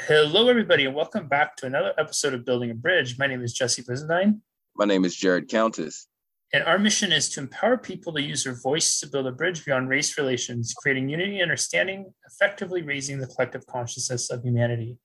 Hello, 0.00 0.48
everybody, 0.48 0.84
and 0.84 0.94
welcome 0.94 1.26
back 1.26 1.56
to 1.56 1.66
another 1.66 1.92
episode 1.98 2.34
of 2.34 2.44
Building 2.44 2.70
a 2.70 2.74
Bridge. 2.74 3.18
My 3.18 3.26
name 3.26 3.42
is 3.42 3.52
Jesse 3.52 3.82
Brisendine. 3.82 4.40
My 4.76 4.84
name 4.84 5.04
is 5.04 5.16
Jared 5.16 5.48
Countess. 5.48 6.06
And 6.52 6.62
our 6.64 6.78
mission 6.78 7.12
is 7.12 7.28
to 7.30 7.40
empower 7.40 7.76
people 7.76 8.12
to 8.12 8.22
use 8.22 8.44
their 8.44 8.54
voice 8.54 9.00
to 9.00 9.08
build 9.08 9.26
a 9.26 9.32
bridge 9.32 9.64
beyond 9.64 9.88
race 9.88 10.16
relations, 10.16 10.74
creating 10.74 11.08
unity 11.08 11.40
and 11.40 11.50
understanding, 11.50 12.12
effectively 12.26 12.82
raising 12.82 13.18
the 13.18 13.26
collective 13.26 13.66
consciousness 13.66 14.30
of 14.30 14.44
humanity. 14.44 14.96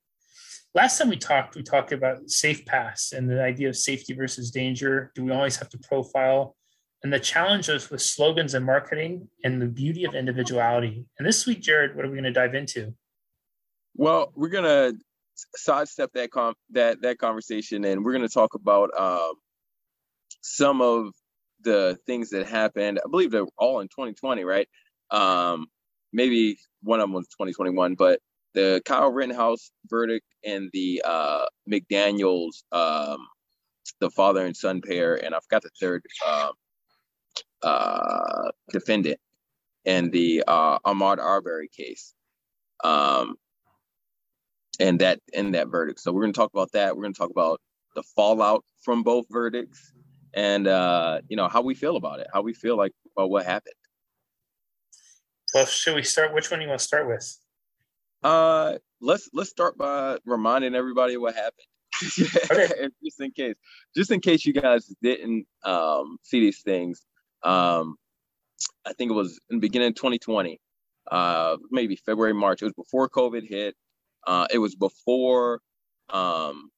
Last 0.76 0.98
time 0.98 1.10
we 1.10 1.18
talked, 1.18 1.56
we 1.56 1.64
talked 1.64 1.92
about 1.92 2.30
safe 2.30 2.66
pass 2.66 3.12
and 3.12 3.30
the 3.30 3.44
idea 3.44 3.70
of 3.70 3.76
safety 3.76 4.14
versus 4.14 4.52
danger. 4.52 5.12
Do 5.16 5.24
we 5.26 5.32
always 5.32 5.58
have 5.58 5.70
to 5.70 5.80
profile? 5.80 6.56
And 7.04 7.12
the 7.12 7.20
challenges 7.20 7.90
with 7.90 8.02
slogans 8.02 8.54
and 8.54 8.66
marketing 8.66 9.28
and 9.44 9.62
the 9.62 9.68
beauty 9.68 10.06
of 10.06 10.14
individuality. 10.14 11.06
And 11.18 11.28
this 11.28 11.48
week, 11.48 11.62
Jared, 11.62 11.96
what 11.96 12.06
are 12.06 12.10
we 12.10 12.16
going 12.16 12.24
to 12.26 12.32
dive 12.32 12.54
into? 12.54 12.94
Well, 13.96 14.32
we're 14.36 14.50
gonna 14.50 14.94
sidestep 15.56 16.12
that 16.14 16.32
com- 16.32 16.56
that 16.72 17.02
that 17.02 17.18
conversation, 17.20 17.86
and 17.86 18.06
we're 18.06 18.14
gonna 18.14 18.30
talk 18.30 18.56
about 18.56 18.92
um, 19.00 19.34
some 20.42 20.82
of 20.82 21.14
the 21.64 21.98
things 22.08 22.32
that 22.32 22.48
happened. 22.48 23.00
I 23.06 23.10
believe 23.10 23.32
they're 23.32 23.46
all 23.58 23.82
in 23.82 23.88
2020, 23.90 24.44
right? 24.44 24.68
Um, 25.12 25.68
maybe 26.14 26.58
one 26.84 27.00
of 27.00 27.06
them 27.06 27.14
was 27.14 27.28
2021, 27.30 27.96
but 27.96 28.20
the 28.54 28.82
Kyle 28.86 29.12
Rittenhouse 29.12 29.72
verdict 29.90 30.26
and 30.46 30.70
the 30.74 31.04
uh, 31.06 31.46
McDaniel's, 31.72 32.64
um, 32.72 33.20
the 34.00 34.10
father 34.12 34.46
and 34.46 34.56
son 34.58 34.82
pair, 34.82 35.16
and 35.24 35.36
I 35.36 35.40
forgot 35.42 35.64
the 35.64 35.70
third 35.80 36.04
um, 36.28 36.52
uh, 37.64 38.52
defendant, 38.72 39.20
and 39.86 40.12
the 40.12 40.44
uh, 40.48 40.80
Ahmaud 40.80 41.20
Arbery 41.20 41.70
case. 41.70 42.14
Um, 42.84 43.36
and 44.82 45.00
that 45.00 45.20
in 45.34 45.52
that 45.52 45.68
verdict. 45.68 46.00
So 46.00 46.12
we're 46.12 46.22
going 46.22 46.34
to 46.34 46.38
talk 46.38 46.52
about 46.54 46.72
that. 46.74 46.96
We're 46.96 47.04
going 47.04 47.14
to 47.14 47.18
talk 47.18 47.30
about 47.30 47.62
the 47.96 48.04
fallout 48.16 48.66
from 48.84 49.04
both 49.04 49.26
verdicts, 49.30 49.94
and 50.34 50.68
uh, 50.68 51.22
you 51.30 51.38
know 51.38 51.48
how 51.48 51.62
we 51.62 51.76
feel 51.76 51.96
about 51.96 52.20
it, 52.20 52.28
how 52.34 52.42
we 52.42 52.54
feel 52.54 52.76
like 52.76 52.92
about 53.16 53.30
what 53.30 53.46
happened. 53.46 53.76
Well, 55.54 55.66
should 55.66 55.96
we 55.96 56.04
start? 56.04 56.34
Which 56.34 56.50
one 56.50 56.60
do 56.60 56.64
you 56.64 56.70
want 56.70 56.80
to 56.80 56.86
start 56.86 57.08
with? 57.08 57.38
Uh, 58.24 58.78
let's 59.00 59.30
let's 59.34 59.50
start 59.50 59.78
by 59.78 60.18
reminding 60.26 60.76
everybody 60.76 61.16
what 61.18 61.36
happened. 61.36 61.68
okay. 62.52 62.90
just 63.04 63.22
in 63.22 63.32
case, 63.32 63.56
just 63.96 64.12
in 64.12 64.20
case 64.20 64.46
you 64.46 64.54
guys 64.54 64.92
didn't 65.02 65.46
um, 65.64 66.18
see 66.24 66.40
these 66.40 66.62
things, 66.62 67.02
um, 67.44 67.96
I 68.86 68.94
think 68.94 69.12
it 69.12 69.14
was 69.14 69.40
in 69.50 69.58
the 69.58 69.62
beginning 69.62 69.90
of 69.90 69.96
2020, 69.96 70.60
uh, 71.12 71.58
maybe 71.70 71.96
February, 71.98 72.34
March. 72.34 72.62
It 72.62 72.66
was 72.66 72.74
before 72.74 73.10
COVID 73.10 73.48
hit. 73.48 73.76
Uh, 74.26 74.48
it 74.52 74.58
was 74.60 74.76
before, 74.76 75.62
um, 76.10 76.70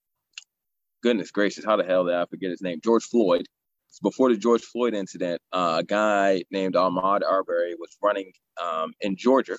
goodness 1.01 1.31
gracious, 1.31 1.65
how 1.65 1.75
the 1.75 1.83
hell 1.83 2.05
did 2.05 2.15
I 2.15 2.25
forget 2.25 2.51
his 2.51 2.61
name? 2.61 2.79
George 2.83 3.03
Floyd. 3.03 3.47
It's 3.89 3.99
before 3.99 4.29
the 4.29 4.37
George 4.37 4.63
Floyd 4.63 4.95
incident. 4.95 5.39
Uh, 5.51 5.77
a 5.79 5.83
guy 5.83 6.43
named 6.49 6.73
Ahmaud 6.73 7.21
Arbery 7.23 7.75
was 7.75 7.95
running 8.01 8.31
um, 8.59 8.93
in 9.01 9.15
Georgia, 9.15 9.57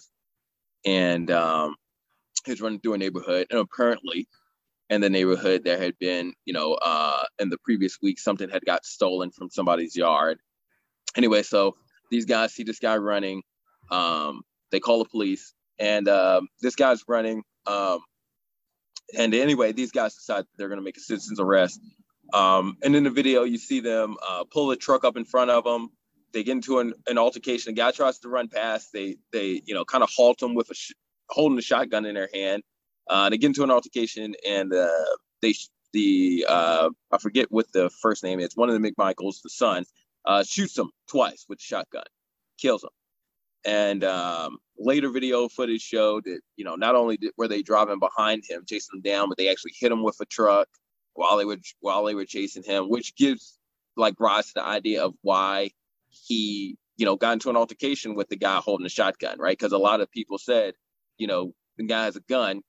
and 0.85 1.31
um, 1.31 1.77
he 2.45 2.51
was 2.51 2.61
running 2.61 2.81
through 2.81 2.95
a 2.95 2.99
neighborhood, 2.99 3.47
and 3.51 3.61
apparently, 3.61 4.27
in 4.91 5.01
the 5.01 5.09
neighborhood, 5.09 5.62
there 5.65 5.79
had 5.79 5.97
been, 6.01 6.33
you 6.45 6.53
know, 6.53 6.75
uh, 6.75 7.23
in 7.39 7.49
the 7.49 7.59
previous 7.59 7.99
week, 8.03 8.19
something 8.19 8.49
had 8.51 8.65
got 8.65 8.85
stolen 8.85 9.31
from 9.31 9.51
somebody's 9.51 9.95
yard. 9.95 10.39
Anyway, 11.17 11.43
so 11.43 11.77
these 12.11 12.25
guys 12.25 12.53
see 12.53 12.65
this 12.65 12.81
guy 12.81 12.97
running. 12.97 13.43
Um, 13.91 14.43
they 14.73 14.81
call 14.81 14.99
the 14.99 15.09
police, 15.09 15.55
and 15.79 16.09
um, 16.09 16.49
this 16.61 16.75
guy's 16.75 17.05
running 17.07 17.45
um, 17.67 18.01
and 19.17 19.34
anyway, 19.34 19.73
these 19.73 19.91
guys 19.91 20.15
decide 20.15 20.45
they're 20.57 20.69
going 20.69 20.81
to 20.81 20.84
make 20.84 20.97
a 20.97 21.01
citizen's 21.01 21.41
arrest. 21.41 21.81
Um, 22.33 22.77
and 22.83 22.97
in 22.97 23.05
the 23.05 23.11
video, 23.11 23.45
you 23.45 23.59
see 23.59 23.81
them 23.81 24.16
uh, 24.27 24.44
pull 24.50 24.69
the 24.69 24.77
truck 24.77 25.05
up 25.05 25.16
in 25.16 25.25
front 25.25 25.50
of 25.50 25.65
them. 25.65 25.91
They 26.33 26.43
get 26.43 26.53
into 26.53 26.81
an, 26.81 26.94
an 27.06 27.19
altercation. 27.19 27.75
The 27.75 27.81
guy 27.81 27.91
tries 27.93 28.19
to 28.21 28.28
run 28.28 28.49
past. 28.49 28.93
They 28.93 29.16
they 29.33 29.62
you 29.65 29.75
know 29.75 29.84
kind 29.84 30.03
of 30.03 30.11
halt 30.11 30.41
them 30.41 30.55
with 30.55 30.71
a 30.71 30.75
sh- 30.75 30.94
holding 31.28 31.59
a 31.59 31.62
shotgun 31.62 32.06
in 32.06 32.15
their 32.15 32.28
hand. 32.34 32.62
Uh, 33.09 33.28
they 33.31 33.38
get 33.38 33.49
into 33.49 33.62
an 33.62 33.71
altercation, 33.71 34.34
and 34.47 34.72
uh, 34.72 34.88
they 35.43 35.55
the 35.93 36.44
uh, 36.49 36.91
I 37.12 37.19
forget 37.19 37.47
what 37.50 37.71
the 37.72 37.88
first 38.03 38.25
name 38.25 38.41
is. 38.41 38.56
One 38.56 38.69
of 38.69 38.81
the 38.81 38.91
McMichaels, 38.91 39.43
the 39.43 39.50
son, 39.50 39.84
uh, 40.25 40.43
shoots 40.43 40.77
him 40.77 40.91
twice 41.09 41.47
with 41.49 41.59
the 41.59 41.65
shotgun, 41.65 42.05
kills 42.59 42.83
him. 42.83 42.91
And 43.65 44.03
um, 44.05 44.59
later 44.79 45.11
video 45.11 45.49
footage 45.49 45.83
showed 45.83 46.25
that 46.25 46.41
you 46.57 46.65
know 46.65 46.75
not 46.75 46.95
only 46.95 47.17
did, 47.17 47.33
were 47.37 47.49
they 47.49 47.62
driving 47.62 47.99
behind 47.99 48.45
him, 48.49 48.65
chasing 48.67 48.97
him 48.99 49.03
down, 49.03 49.29
but 49.29 49.39
they 49.39 49.51
actually 49.51 49.73
hit 49.79 49.93
him 49.93 50.03
with 50.03 50.17
a 50.21 50.27
truck 50.27 50.69
while 51.15 51.37
they 51.37 51.45
were 51.45 51.59
while 51.81 52.05
they 52.05 52.15
were 52.15 52.25
chasing 52.25 52.62
him, 52.62 52.89
which 52.89 53.17
gives 53.17 53.59
like 53.97 54.15
rise 54.19 54.49
to 54.49 54.53
the 54.57 54.65
idea 54.65 55.05
of 55.05 55.15
why 55.23 55.71
he 56.09 56.77
you 56.97 57.07
know 57.07 57.17
got 57.17 57.35
into 57.35 57.51
an 57.51 57.57
altercation 57.57 58.15
with 58.15 58.29
the 58.29 58.37
guy 58.37 58.57
holding 58.57 58.87
a 58.87 58.91
shotgun, 58.91 59.39
right? 59.39 59.57
Because 59.57 59.73
a 59.73 59.79
lot 59.79 60.01
of 60.01 60.11
people 60.11 60.39
said, 60.39 60.75
you 61.19 61.27
know, 61.27 61.53
the 61.77 61.87
guy 61.87 62.05
has 62.05 62.17
a 62.17 62.21
gun. 62.21 62.62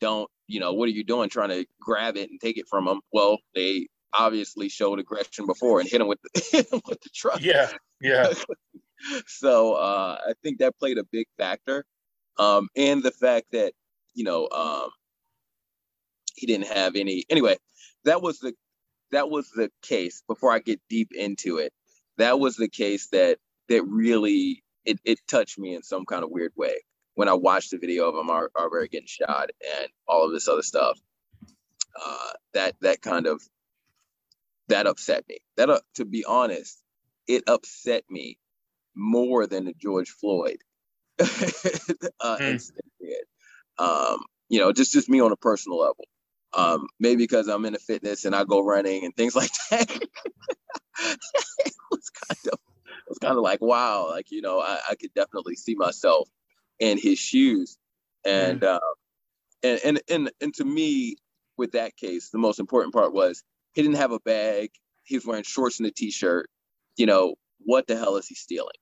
Don't 0.00 0.30
you 0.46 0.60
know 0.60 0.72
what 0.72 0.88
are 0.88 0.92
you 0.92 1.04
doing 1.04 1.28
trying 1.28 1.50
to 1.50 1.66
grab 1.80 2.16
it 2.16 2.30
and 2.30 2.40
take 2.40 2.58
it 2.58 2.66
from 2.68 2.86
him? 2.86 3.00
Well, 3.12 3.38
they 3.54 3.88
obviously 4.16 4.68
showed 4.68 4.98
aggression 4.98 5.46
before 5.46 5.80
and 5.80 5.88
hit 5.88 6.00
him 6.00 6.08
with 6.08 6.20
the, 6.22 6.40
hit 6.52 6.72
him 6.72 6.80
with 6.86 7.00
the 7.00 7.10
truck. 7.14 7.40
Yeah, 7.42 7.70
yeah. 8.00 8.32
so 9.26 9.74
uh, 9.74 10.18
I 10.28 10.32
think 10.42 10.58
that 10.58 10.78
played 10.78 10.98
a 10.98 11.04
big 11.04 11.26
factor, 11.36 11.84
um, 12.38 12.68
and 12.76 13.02
the 13.02 13.10
fact 13.10 13.46
that 13.52 13.72
you 14.14 14.24
know 14.24 14.48
um, 14.50 14.90
he 16.34 16.46
didn't 16.46 16.68
have 16.68 16.96
any. 16.96 17.24
Anyway, 17.30 17.56
that 18.04 18.22
was 18.22 18.38
the 18.38 18.54
that 19.12 19.30
was 19.30 19.50
the 19.50 19.70
case. 19.82 20.22
Before 20.26 20.52
I 20.52 20.58
get 20.58 20.80
deep 20.88 21.10
into 21.14 21.58
it, 21.58 21.72
that 22.18 22.38
was 22.38 22.56
the 22.56 22.68
case 22.68 23.08
that 23.08 23.38
that 23.68 23.84
really 23.84 24.62
it, 24.84 24.98
it 25.04 25.18
touched 25.28 25.58
me 25.58 25.74
in 25.74 25.82
some 25.82 26.04
kind 26.04 26.24
of 26.24 26.30
weird 26.30 26.52
way 26.56 26.76
when 27.14 27.28
I 27.28 27.34
watched 27.34 27.70
the 27.70 27.78
video 27.78 28.08
of 28.08 28.14
him 28.14 28.30
Arbery 28.30 28.88
getting 28.88 29.06
shot 29.06 29.50
and 29.80 29.88
all 30.06 30.24
of 30.24 30.32
this 30.32 30.48
other 30.48 30.62
stuff. 30.62 30.98
Uh, 32.00 32.32
that 32.54 32.74
that 32.80 33.02
kind 33.02 33.26
of 33.26 33.42
that 34.68 34.86
upset 34.86 35.24
me. 35.28 35.38
That 35.56 35.70
uh, 35.70 35.80
to 35.96 36.04
be 36.04 36.24
honest, 36.24 36.78
it 37.26 37.44
upset 37.48 38.04
me 38.08 38.38
more 38.98 39.46
than 39.46 39.64
the 39.64 39.74
George 39.74 40.10
Floyd 40.10 40.58
uh, 41.20 41.24
mm. 41.24 42.40
incident 42.40 42.84
did. 43.00 43.24
Um, 43.78 44.18
you 44.48 44.58
know, 44.58 44.72
just 44.72 44.92
just 44.92 45.08
me 45.08 45.20
on 45.20 45.32
a 45.32 45.36
personal 45.36 45.78
level. 45.78 46.06
Um, 46.52 46.88
maybe 46.98 47.24
because 47.24 47.48
I'm 47.48 47.64
in 47.64 47.74
into 47.74 47.84
fitness 47.84 48.24
and 48.24 48.34
I 48.34 48.44
go 48.44 48.60
running 48.64 49.04
and 49.04 49.14
things 49.14 49.36
like 49.36 49.50
that. 49.70 49.90
it 49.90 51.74
was 51.90 52.10
kind 52.10 52.52
of 52.52 52.58
it 52.88 53.08
was 53.08 53.18
kind 53.18 53.36
of 53.36 53.42
like 53.42 53.60
wow, 53.60 54.08
like 54.10 54.30
you 54.30 54.42
know, 54.42 54.60
I, 54.60 54.80
I 54.90 54.94
could 54.94 55.14
definitely 55.14 55.56
see 55.56 55.74
myself 55.74 56.28
in 56.78 56.98
his 56.98 57.18
shoes, 57.18 57.78
and 58.24 58.60
mm. 58.60 58.66
uh, 58.66 58.80
and 59.62 59.80
and 59.84 60.02
and 60.08 60.30
and 60.40 60.54
to 60.54 60.64
me, 60.64 61.16
with 61.56 61.72
that 61.72 61.96
case, 61.96 62.30
the 62.30 62.38
most 62.38 62.58
important 62.58 62.94
part 62.94 63.12
was 63.12 63.42
he 63.72 63.82
didn't 63.82 63.96
have 63.96 64.12
a 64.12 64.20
bag. 64.20 64.70
He 65.04 65.16
was 65.16 65.26
wearing 65.26 65.44
shorts 65.44 65.78
and 65.78 65.88
a 65.88 65.90
t-shirt. 65.90 66.48
You 66.96 67.06
know, 67.06 67.34
what 67.60 67.86
the 67.86 67.96
hell 67.96 68.16
is 68.16 68.26
he 68.26 68.34
stealing? 68.34 68.76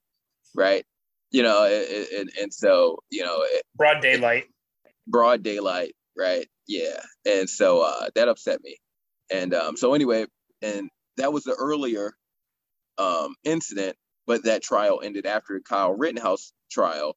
Right? 0.57 0.85
You 1.31 1.43
know, 1.43 1.65
and, 2.17 2.31
and 2.41 2.53
so 2.53 2.99
you 3.11 3.25
know, 3.25 3.45
broad 3.77 4.01
daylight, 4.01 4.45
broad 5.07 5.43
daylight, 5.43 5.95
right? 6.17 6.47
Yeah, 6.67 7.01
and 7.25 7.49
so 7.49 7.83
uh, 7.83 8.09
that 8.15 8.29
upset 8.29 8.63
me, 8.63 8.79
and 9.31 9.55
um, 9.55 9.77
so 9.77 9.95
anyway, 9.95 10.27
and 10.63 10.89
that 11.17 11.33
was 11.33 11.45
the 11.45 11.55
earlier 11.55 12.15
um, 12.99 13.35
incident, 13.45 13.97
but 14.27 14.45
that 14.45 14.63
trial 14.63 15.01
ended 15.03 15.27
after 15.27 15.55
the 15.55 15.61
Kyle 15.61 15.93
Rittenhouse 15.93 16.53
trial, 16.71 17.17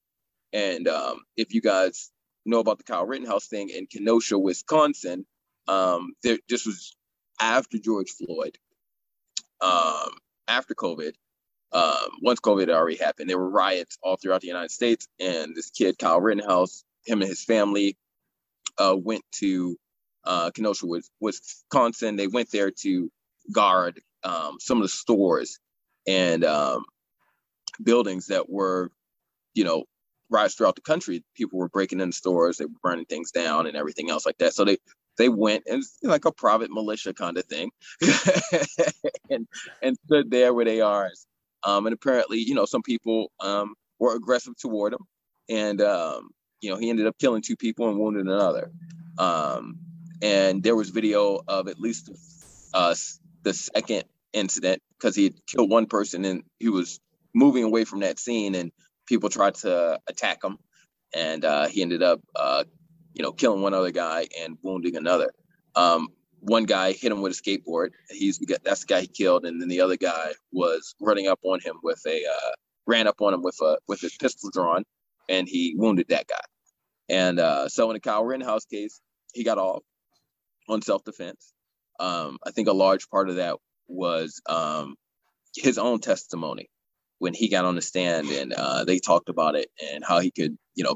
and 0.54 0.88
um, 0.88 1.20
if 1.38 1.54
you 1.54 1.62
guys 1.62 2.12
know 2.46 2.60
about 2.60 2.78
the 2.78 2.84
Kyle 2.84 3.06
Rittenhouse 3.06 3.48
thing 3.48 3.70
in 3.70 3.86
Kenosha, 3.86 4.38
Wisconsin, 4.38 5.26
um, 5.68 6.14
there, 6.24 6.38
this 6.50 6.66
was 6.66 6.96
after 7.40 7.78
George 7.78 8.12
Floyd, 8.12 8.58
um, 9.62 10.10
after 10.48 10.74
COVID, 10.74 11.14
um, 11.72 12.10
once 12.22 12.40
COVID 12.40 12.62
had 12.62 12.70
already 12.72 12.98
happened, 12.98 13.30
there 13.30 13.38
were 13.38 13.50
riots 13.50 13.98
all 14.02 14.18
throughout 14.18 14.42
the 14.42 14.48
United 14.48 14.72
States, 14.72 15.08
and 15.20 15.56
this 15.56 15.70
kid 15.70 15.98
Kyle 16.00 16.20
Rittenhouse, 16.20 16.84
him 17.06 17.22
and 17.22 17.30
his 17.30 17.44
family, 17.44 17.98
uh, 18.78 18.96
went 18.98 19.24
to 19.34 19.78
uh, 20.24 20.52
Kenosha, 20.52 20.86
Wisconsin. 21.20 22.16
They 22.16 22.28
went 22.28 22.52
there 22.52 22.72
to 22.72 23.12
guard 23.52 24.00
um, 24.24 24.58
some 24.60 24.78
of 24.78 24.84
the 24.84 24.90
stores 24.90 25.60
and 26.08 26.44
um, 26.44 26.86
buildings 27.82 28.28
that 28.28 28.50
were, 28.50 28.92
you 29.54 29.64
know, 29.64 29.84
riots 30.30 30.56
throughout 30.56 30.76
the 30.76 30.82
country. 30.82 31.24
People 31.36 31.60
were 31.60 31.70
breaking 31.70 32.00
in 32.00 32.12
stores, 32.12 32.58
they 32.58 32.66
were 32.66 32.72
burning 32.82 33.06
things 33.06 33.32
down, 33.32 33.68
and 33.68 33.78
everything 33.78 34.10
else 34.10 34.26
like 34.26 34.38
that. 34.40 34.54
So 34.54 34.66
they 34.66 34.78
they 35.18 35.30
went 35.30 35.64
and 35.68 35.84
like 36.02 36.26
a 36.26 36.32
private 36.32 36.72
militia 36.72 37.14
kind 37.14 37.38
of 37.38 37.46
thing, 37.46 37.72
and 39.30 39.48
and 39.82 39.98
stood 40.06 40.32
there 40.32 40.54
where 40.54 40.66
they 40.66 40.82
are 40.82 41.10
um, 41.64 41.86
and 41.86 41.94
apparently, 41.94 42.40
you 42.40 42.56
know, 42.56 42.66
some 42.66 42.82
people 42.82 43.32
um, 43.40 43.76
were 44.00 44.16
aggressive 44.16 44.56
toward 44.58 44.94
him, 44.94 45.06
and 45.50 45.82
um, 45.82 46.30
you 46.62 46.70
know, 46.70 46.78
he 46.78 46.90
ended 46.90 47.08
up 47.08 47.18
killing 47.20 47.42
two 47.42 47.56
people 47.56 47.90
and 47.90 48.00
wounding 48.00 48.28
another. 48.28 48.72
Um, 49.18 49.80
and 50.22 50.62
there 50.64 50.76
was 50.76 50.90
video 50.90 51.42
of 51.48 51.68
at 51.68 51.80
least 51.80 52.10
uh, 52.74 52.96
the 53.44 53.54
second 53.54 54.04
incident 54.34 54.82
because 54.98 55.16
he 55.16 55.26
had 55.26 55.46
killed 55.46 55.70
one 55.70 55.86
person 55.86 56.26
and 56.26 56.44
he 56.60 56.70
was 56.70 57.00
moving 57.34 57.64
away 57.64 57.86
from 57.86 58.02
that 58.02 58.20
scene 58.20 58.56
and 58.56 58.72
people 59.08 59.30
tried 59.30 59.56
to 59.56 60.00
attack 60.08 60.44
him. 60.44 60.58
And 61.16 61.44
uh, 61.44 61.68
he 61.68 61.82
ended 61.82 62.04
up 62.04 62.22
uh, 62.36 62.64
you 63.14 63.24
know 63.24 63.32
killing 63.32 63.62
one 63.62 63.74
other 63.74 63.92
guy 63.92 64.28
and 64.40 64.58
wounding 64.62 64.96
another. 64.96 65.32
Um, 65.76 66.10
one 66.42 66.66
guy 66.66 66.92
hit 66.92 67.12
him 67.12 67.22
with 67.22 67.32
a 67.32 67.36
skateboard 67.36 67.90
he's 68.10 68.40
that's 68.64 68.82
the 68.82 68.88
guy 68.88 69.02
he 69.02 69.08
killed 69.08 69.46
and 69.46 69.62
then 69.62 69.70
the 69.70 69.82
other 69.82 69.98
guy 69.98 70.32
was 70.52 70.96
running 71.00 71.28
up 71.28 71.40
on 71.44 71.60
him 71.60 71.76
with 71.84 72.02
a 72.08 72.24
uh, 72.26 72.52
ran 72.88 73.08
up 73.08 73.22
on 73.22 73.34
him 73.34 73.42
with 73.42 73.58
a 73.62 73.78
with 73.88 74.00
his 74.02 74.16
pistol 74.18 74.50
drawn 74.52 74.84
and 75.28 75.48
he 75.48 75.76
wounded 75.78 76.08
that 76.10 76.28
guy 76.28 76.42
and 77.10 77.40
uh, 77.40 77.68
so 77.68 77.90
in 77.90 77.94
the 77.96 78.00
Kyle 78.00 78.24
Rittenhouse 78.24 78.66
case 78.66 79.02
he 79.34 79.44
got 79.44 79.58
off 79.58 79.84
on 80.68 80.82
self-defense 80.82 81.54
um, 82.00 82.38
I 82.46 82.52
think 82.52 82.68
a 82.68 82.74
large 82.74 83.10
part 83.10 83.30
of 83.30 83.36
that 83.36 83.58
was 83.88 84.42
um, 84.48 84.96
his 85.56 85.78
own 85.78 86.00
testimony 86.00 86.70
when 87.18 87.34
he 87.34 87.50
got 87.50 87.66
on 87.66 87.76
the 87.76 87.82
stand 87.82 88.30
and 88.30 88.54
uh, 88.54 88.86
they 88.86 89.00
talked 89.00 89.30
about 89.30 89.56
it 89.56 89.70
and 89.92 90.04
how 90.04 90.20
he 90.20 90.32
could, 90.32 90.58
you 90.76 90.84
know, 90.84 90.96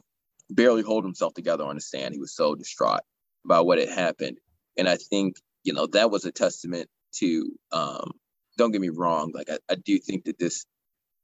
barely 0.50 0.81
hold 0.81 1.04
himself 1.04 1.34
together 1.34 1.66
on 1.66 1.75
the 1.75 1.81
stand. 1.81 2.13
He 2.13 2.19
was 2.19 2.36
so 2.36 2.56
distraught 2.56 3.01
about 3.45 3.66
what 3.66 3.80
had 3.80 3.90
happened. 3.90 4.38
And 4.77 4.89
I 4.89 4.97
think, 4.97 5.37
you 5.63 5.73
know, 5.73 5.87
that 5.87 6.11
was 6.11 6.25
a 6.25 6.31
testament 6.31 6.89
to, 7.15 7.51
um, 7.71 8.11
don't 8.57 8.71
get 8.71 8.81
me 8.81 8.89
wrong, 8.89 9.31
like 9.33 9.49
I, 9.49 9.57
I 9.69 9.75
do 9.75 9.99
think 9.99 10.25
that 10.25 10.39
this 10.39 10.65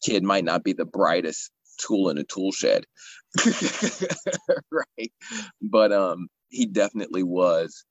kid 0.03 0.23
might 0.23 0.45
not 0.45 0.63
be 0.63 0.73
the 0.73 0.85
brightest 0.85 1.51
tool 1.79 2.09
in 2.09 2.17
a 2.17 2.23
tool 2.23 2.51
shed. 2.51 2.85
right. 4.71 5.11
But 5.61 5.91
um 5.93 6.27
he 6.49 6.65
definitely 6.65 7.23
was 7.23 7.85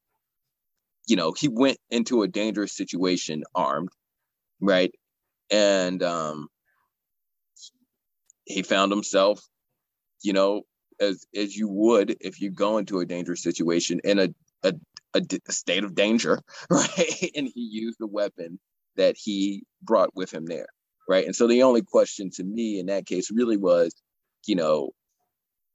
you 1.09 1.17
know, 1.17 1.33
he 1.33 1.49
went 1.49 1.79
into 1.91 2.23
a 2.23 2.29
dangerous 2.29 2.77
situation 2.77 3.43
armed, 3.55 3.89
right? 4.61 4.93
And 5.51 6.03
um, 6.03 6.49
he 8.45 8.63
found 8.63 8.93
himself, 8.93 9.41
you 10.23 10.33
know, 10.33 10.63
as 11.01 11.27
as 11.37 11.57
you 11.57 11.69
would 11.69 12.17
if 12.21 12.41
you 12.41 12.51
go 12.51 12.79
into 12.79 13.01
a 13.01 13.07
dangerous 13.07 13.43
situation 13.43 14.01
in 14.05 14.19
a 14.19 14.29
a, 14.65 14.75
a, 15.15 15.23
state 15.53 15.85
of 15.85 15.95
danger, 15.95 16.43
right? 16.71 17.31
and 17.35 17.49
he 17.55 17.61
used 17.61 17.99
the 17.99 18.07
weapon 18.07 18.59
that 18.97 19.17
he 19.17 19.65
brought 19.83 20.15
with 20.15 20.33
him 20.33 20.47
there, 20.47 20.67
right? 21.09 21.25
And 21.25 21.35
so 21.35 21.47
the 21.47 21.63
only 21.63 21.83
question 21.83 22.31
to 22.33 22.45
me 22.45 22.79
in 22.79 22.87
that 22.87 23.07
case 23.07 23.31
really 23.31 23.57
was, 23.57 23.95
you 24.47 24.57
know, 24.57 24.91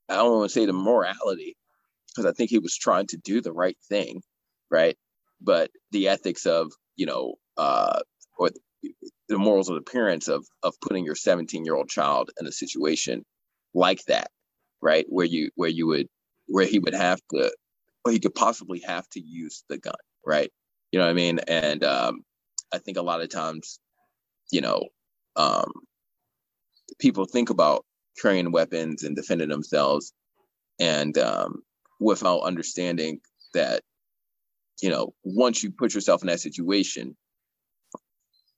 I 0.09 0.15
don't 0.15 0.37
want 0.37 0.49
to 0.49 0.53
say 0.53 0.65
the 0.65 0.73
morality, 0.73 1.55
because 2.09 2.25
I 2.25 2.33
think 2.33 2.49
he 2.49 2.59
was 2.59 2.75
trying 2.75 3.07
to 3.07 3.17
do 3.17 3.41
the 3.41 3.53
right 3.53 3.77
thing, 3.89 4.21
right? 4.69 4.97
but 5.43 5.69
the 5.91 6.07
ethics 6.07 6.45
of 6.45 6.71
you 6.95 7.05
know 7.05 7.35
uh, 7.57 7.99
or 8.37 8.49
the 9.29 9.37
morals 9.37 9.69
of 9.69 9.75
the 9.75 9.91
parents 9.91 10.27
of 10.27 10.45
of 10.63 10.73
putting 10.81 11.05
your 11.05 11.15
17 11.15 11.65
year 11.65 11.75
old 11.75 11.89
child 11.89 12.31
in 12.39 12.47
a 12.47 12.51
situation 12.51 13.23
like 13.73 14.03
that 14.05 14.29
right 14.81 15.05
where 15.09 15.25
you 15.25 15.49
where 15.55 15.69
you 15.69 15.87
would 15.87 16.07
where 16.47 16.65
he 16.65 16.79
would 16.79 16.93
have 16.93 17.19
to 17.31 17.51
he 18.11 18.19
could 18.19 18.35
possibly 18.35 18.79
have 18.79 19.07
to 19.09 19.19
use 19.19 19.63
the 19.69 19.77
gun 19.77 19.93
right? 20.25 20.51
You 20.91 20.99
know 20.99 21.05
what 21.05 21.11
i 21.11 21.15
mean? 21.15 21.39
And 21.47 21.83
um, 21.83 22.21
i 22.73 22.77
think 22.77 22.97
a 22.97 23.01
lot 23.01 23.21
of 23.21 23.29
times 23.29 23.79
you 24.51 24.61
know 24.61 24.87
um, 25.35 25.71
people 26.99 27.25
think 27.25 27.49
about 27.49 27.85
carrying 28.21 28.51
weapons 28.51 29.03
and 29.03 29.15
defending 29.15 29.49
themselves 29.49 30.13
and 30.79 31.17
um, 31.17 31.63
without 31.99 32.41
understanding 32.41 33.19
that 33.53 33.81
you 34.81 34.89
know, 34.89 35.13
once 35.23 35.63
you 35.63 35.71
put 35.71 35.93
yourself 35.93 36.21
in 36.21 36.27
that 36.27 36.41
situation 36.41 37.15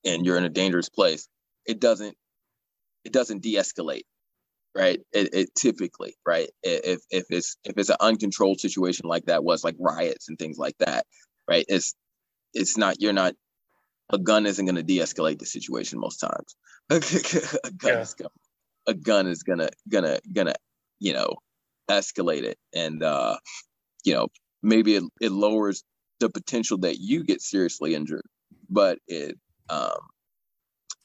and 0.04 0.26
you're 0.26 0.38
in 0.38 0.44
a 0.44 0.50
dangerous 0.50 0.90
place, 0.90 1.28
it 1.68 1.80
doesn't 1.80 2.16
it 3.04 3.14
doesn't 3.14 3.44
de-escalate, 3.44 4.06
right? 4.76 5.00
It, 5.14 5.34
it 5.34 5.56
typically, 5.56 6.16
right? 6.26 6.50
If 6.64 7.02
if 7.10 7.26
it's 7.30 7.58
if 7.64 7.78
it's 7.78 7.90
an 7.90 7.98
uncontrolled 8.00 8.60
situation 8.60 9.08
like 9.08 9.26
that 9.26 9.44
was 9.44 9.64
like 9.64 9.76
riots 9.80 10.28
and 10.30 10.38
things 10.38 10.58
like 10.58 10.78
that, 10.80 11.06
right? 11.50 11.66
It's 11.68 11.96
it's 12.54 12.78
not 12.78 13.02
you're 13.02 13.14
not 13.14 13.34
a 14.12 14.18
gun 14.18 14.46
isn't 14.46 14.66
going 14.66 14.76
to 14.76 14.84
de-escalate 14.84 15.40
the 15.40 15.48
situation 15.48 16.00
most 16.00 16.18
times. 16.18 16.56
a 16.90 17.72
gun 17.72 17.94
yeah. 17.94 18.02
is 18.02 18.14
gonna, 18.14 18.30
a 18.88 18.94
gun 18.94 19.28
is 19.28 19.44
gonna 19.44 19.70
gonna 19.90 20.20
gonna 20.32 20.54
you 21.00 21.14
know 21.14 21.36
escalate 21.90 22.44
it 22.44 22.58
and 22.74 23.04
uh 23.04 23.38
you 24.04 24.14
know 24.14 24.28
maybe 24.62 24.96
it, 24.96 25.04
it 25.22 25.32
lowers 25.32 25.84
the 26.20 26.30
potential 26.30 26.78
that 26.80 26.98
you 27.00 27.24
get 27.24 27.42
seriously 27.42 27.96
injured, 27.96 28.26
but 28.70 29.00
it 29.08 29.38
um, 29.70 29.98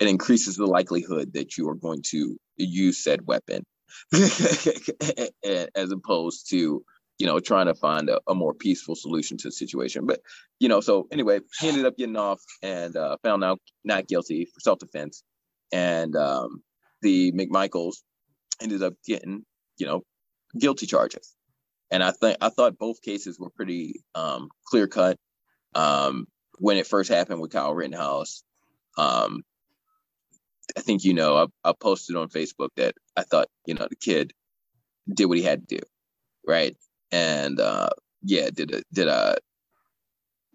it 0.00 0.08
increases 0.08 0.56
the 0.56 0.66
likelihood 0.66 1.34
that 1.34 1.56
you 1.56 1.68
are 1.68 1.74
going 1.74 2.02
to 2.10 2.36
use 2.56 3.02
said 3.02 3.26
weapon, 3.26 3.64
as 4.12 5.90
opposed 5.92 6.50
to 6.50 6.82
you 7.18 7.26
know 7.26 7.38
trying 7.38 7.66
to 7.66 7.74
find 7.74 8.08
a, 8.08 8.20
a, 8.26 8.34
more 8.34 8.54
peaceful 8.54 8.96
solution 8.96 9.36
to 9.38 9.48
the 9.48 9.52
situation. 9.52 10.06
But 10.06 10.20
you 10.58 10.68
know, 10.68 10.80
so 10.80 11.06
anyway, 11.12 11.40
he 11.60 11.68
ended 11.68 11.86
up 11.86 11.96
getting 11.96 12.16
off 12.16 12.40
and 12.62 12.96
uh, 12.96 13.16
found 13.22 13.44
out 13.44 13.60
not 13.84 14.08
guilty 14.08 14.46
for 14.46 14.60
self 14.60 14.78
defense, 14.78 15.22
and 15.72 16.16
um, 16.16 16.62
the 17.02 17.32
McMichaels 17.32 17.96
ended 18.60 18.82
up 18.82 18.94
getting 19.06 19.44
you 19.78 19.86
know 19.86 20.02
guilty 20.58 20.86
charges 20.86 21.34
and 21.90 22.02
I 22.02 22.12
think 22.12 22.38
I 22.40 22.48
thought 22.50 22.78
both 22.78 23.02
cases 23.02 23.38
were 23.38 23.50
pretty 23.50 24.02
um, 24.14 24.48
clear 24.66 24.86
cut. 24.86 25.18
Um, 25.74 26.26
when 26.58 26.76
it 26.76 26.86
first 26.86 27.10
happened 27.10 27.40
with 27.40 27.52
Kyle 27.52 27.74
Rittenhouse, 27.74 28.42
um, 28.96 29.42
I 30.76 30.80
think 30.80 31.04
you 31.04 31.14
know 31.14 31.36
I, 31.36 31.70
I, 31.70 31.72
posted 31.72 32.16
on 32.16 32.28
Facebook 32.28 32.70
that 32.76 32.94
I 33.16 33.22
thought 33.22 33.48
you 33.66 33.74
know 33.74 33.86
the 33.88 33.96
kid 33.96 34.32
did 35.12 35.26
what 35.26 35.38
he 35.38 35.44
had 35.44 35.68
to 35.68 35.76
do, 35.76 35.82
right? 36.46 36.76
And 37.12 37.60
uh, 37.60 37.90
yeah, 38.22 38.50
did 38.50 38.74
a, 38.74 38.82
did 38.92 39.08
I 39.08 39.36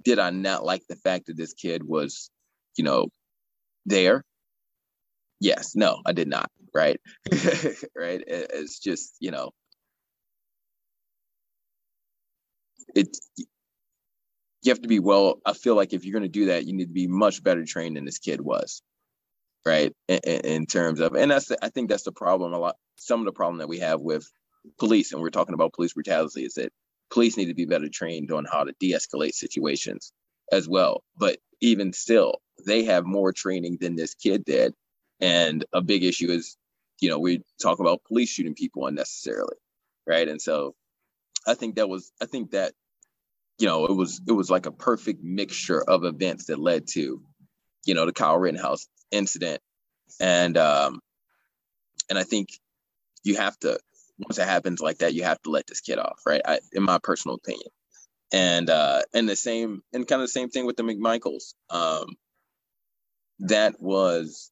did 0.04 0.20
I 0.20 0.30
not 0.30 0.64
like 0.64 0.84
the 0.88 0.96
fact 0.96 1.28
that 1.28 1.38
this 1.38 1.54
kid 1.54 1.84
was, 1.84 2.30
you 2.78 2.84
know, 2.84 3.10
there? 3.86 4.24
Yes, 5.40 5.76
no, 5.76 6.02
I 6.06 6.14
did 6.14 6.28
not. 6.28 6.50
Right, 6.74 7.00
right. 7.96 8.22
It's 8.28 8.80
just 8.80 9.16
you 9.20 9.32
know 9.32 9.52
it 12.96 13.18
you 13.36 14.72
have 14.72 14.82
to 14.82 14.88
be 14.88 15.00
well 15.00 15.40
i 15.46 15.54
feel 15.54 15.76
like 15.76 15.94
if 15.94 16.06
you're 16.06 16.18
going 16.18 16.24
to 16.24 16.40
do 16.40 16.46
that 16.48 16.66
you 16.66 16.74
need 16.74 16.88
to 16.88 16.94
be 16.94 17.08
much 17.08 17.44
better 17.44 17.64
trained 17.66 17.98
than 17.98 18.06
this 18.06 18.18
kid 18.18 18.42
was 18.42 18.82
right 19.66 19.94
in, 20.08 20.20
in 20.20 20.66
terms 20.66 21.00
of 21.00 21.16
and 21.16 21.32
that's 21.32 21.48
the, 21.48 21.58
i 21.64 21.70
think 21.70 21.90
that's 21.90 22.04
the 22.04 22.12
problem 22.12 22.54
a 22.54 22.60
lot 22.60 22.76
some 22.98 23.20
of 23.20 23.26
the 23.26 23.32
problem 23.32 23.60
that 23.60 23.70
we 23.70 23.80
have 23.80 24.02
with 24.02 24.28
police 24.80 25.14
and 25.14 25.22
we're 25.22 25.30
talking 25.30 25.54
about 25.54 25.74
police 25.74 25.94
brutality 25.94 26.44
is 26.44 26.56
that 26.56 26.72
police 27.12 27.38
need 27.38 27.46
to 27.46 27.54
be 27.54 27.66
better 27.66 27.90
trained 27.90 28.32
on 28.32 28.46
how 28.52 28.64
to 28.64 28.74
de-escalate 28.80 29.34
situations 29.34 30.12
as 30.52 30.68
well. 30.68 31.04
But 31.18 31.38
even 31.62 31.94
still 31.94 32.42
they 32.66 32.84
have 32.86 33.06
more 33.06 33.32
training 33.32 33.78
than 33.82 33.96
this 33.96 34.16
kid 34.16 34.44
did. 34.46 34.74
And 35.20 35.66
a 35.74 35.82
big 35.82 36.04
issue 36.04 36.30
is 36.30 36.58
you 37.00 37.10
know 37.10 37.20
we 37.20 37.42
talk 37.62 37.80
about 37.80 38.04
police 38.08 38.30
shooting 38.30 38.56
people 38.56 38.88
unnecessarily 38.88 39.56
right? 40.08 40.28
And 40.28 40.42
so 40.42 40.76
i 41.48 41.54
think 41.54 41.76
that 41.76 41.90
was 41.90 42.12
i 42.22 42.26
think 42.26 42.52
that 42.52 42.74
you 43.58 43.68
know, 43.68 43.86
it 43.86 43.94
was 43.94 44.22
it 44.28 44.34
was 44.34 44.50
like 44.50 44.66
a 44.66 44.72
perfect 44.72 45.24
mixture 45.24 45.82
of 45.82 46.04
events 46.04 46.46
that 46.46 46.60
led 46.60 46.88
to, 46.88 47.22
you 47.86 47.94
know, 47.94 48.06
the 48.06 48.14
Kyle 48.14 48.38
Rittenhouse 48.38 48.88
incident. 49.16 49.62
And 50.20 50.58
um 50.58 51.02
and 52.10 52.20
I 52.20 52.24
think 52.24 52.50
you 53.24 53.38
have 53.38 53.58
to 53.60 53.80
once 54.20 54.40
it 54.40 54.48
happens 54.48 54.82
like 54.82 55.00
that, 55.00 55.14
you 55.14 55.24
have 55.24 55.42
to 55.44 55.52
let 55.52 55.68
this 55.68 55.82
kid 55.82 56.00
off, 56.00 56.22
right? 56.26 56.42
I, 56.46 56.60
in 56.74 56.84
my 56.84 57.00
personal 57.02 57.36
opinion. 57.36 57.70
And 58.34 58.70
uh 58.70 59.02
and 59.14 59.30
the 59.30 59.36
same 59.36 59.82
and 59.94 60.08
kind 60.08 60.22
of 60.22 60.28
the 60.28 60.32
same 60.32 60.50
thing 60.50 60.66
with 60.66 60.78
the 60.78 60.84
McMichaels. 60.84 61.54
Um 61.70 62.16
that 63.40 63.82
was 63.82 64.52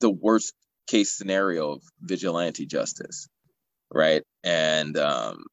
the 0.00 0.10
worst 0.10 0.54
case 0.88 1.12
scenario 1.12 1.72
of 1.72 1.82
vigilante 2.00 2.66
justice, 2.66 3.28
right? 3.92 4.22
And 4.44 4.96
um 4.98 5.44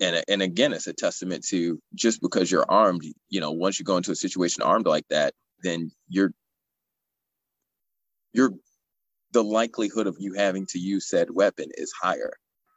and 0.00 0.22
and 0.28 0.42
again 0.42 0.72
it's 0.72 0.86
a 0.86 0.92
testament 0.92 1.44
to 1.48 1.80
just 1.94 2.20
because 2.20 2.50
you're 2.50 2.66
armed 2.68 3.02
you 3.28 3.40
know 3.40 3.52
once 3.52 3.78
you 3.78 3.84
go 3.84 3.96
into 3.96 4.10
a 4.10 4.16
situation 4.16 4.62
armed 4.62 4.86
like 4.86 5.06
that 5.08 5.32
then 5.62 5.90
you're 6.08 6.32
you're 8.32 8.52
the 9.32 9.44
likelihood 9.44 10.06
of 10.08 10.16
you 10.20 10.34
having 10.34 10.66
to 10.66 10.78
use 10.78 11.08
said 11.08 11.28
weapon 11.30 11.68
is 11.74 11.92
higher 12.02 12.34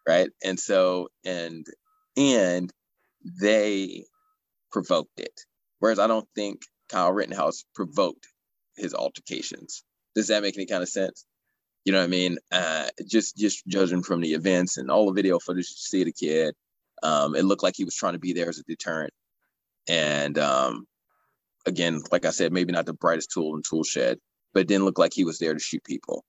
right? 0.07 0.29
And 0.43 0.59
so 0.59 1.09
and 1.25 1.65
and 2.17 2.71
they 3.41 4.05
provoked 4.71 5.19
it. 5.19 5.41
Whereas 5.79 5.99
i 5.99 6.07
don't 6.07 6.27
think 6.35 6.61
kyle 6.89 7.11
rittenhouse 7.13 7.65
provoked 7.75 8.27
his 8.77 8.93
altercations. 8.95 9.83
Does 10.15 10.27
that 10.29 10.43
make 10.43 10.57
any 10.57 10.67
kind 10.67 10.83
of 10.83 10.89
sense? 10.89 11.25
You 11.85 11.93
know 11.93 11.99
what 11.99 12.05
i 12.05 12.09
mean? 12.09 12.37
Uh 12.51 12.89
just 13.07 13.37
just 13.37 13.65
judging 13.67 14.03
from 14.03 14.21
the 14.21 14.33
events 14.33 14.77
and 14.77 14.91
all 14.91 15.07
the 15.07 15.13
video 15.13 15.39
footage 15.39 15.69
you 15.69 15.75
see 15.77 16.03
the 16.05 16.13
kid 16.13 16.55
Um, 17.03 17.35
it 17.35 17.45
looked 17.45 17.63
like 17.63 17.75
he 17.77 17.85
was 17.85 17.95
trying 17.95 18.13
to 18.13 18.19
be 18.19 18.33
there 18.33 18.49
as 18.49 18.59
a 18.59 18.63
deterrent. 18.63 19.13
And 19.89 20.37
um, 20.39 20.85
again, 21.65 22.01
like 22.11 22.25
I 22.25 22.31
said, 22.31 22.53
maybe 22.53 22.71
not 22.71 22.85
the 22.85 22.93
brightest 22.93 23.31
tool 23.31 23.55
in 23.55 23.61
tool 23.61 23.83
shed, 23.83 24.19
but 24.53 24.61
it 24.61 24.67
didn't 24.67 24.85
look 24.85 24.99
like 24.99 25.13
he 25.13 25.23
was 25.23 25.39
there 25.39 25.53
to 25.53 25.59
shoot 25.59 25.83
people. 25.83 26.23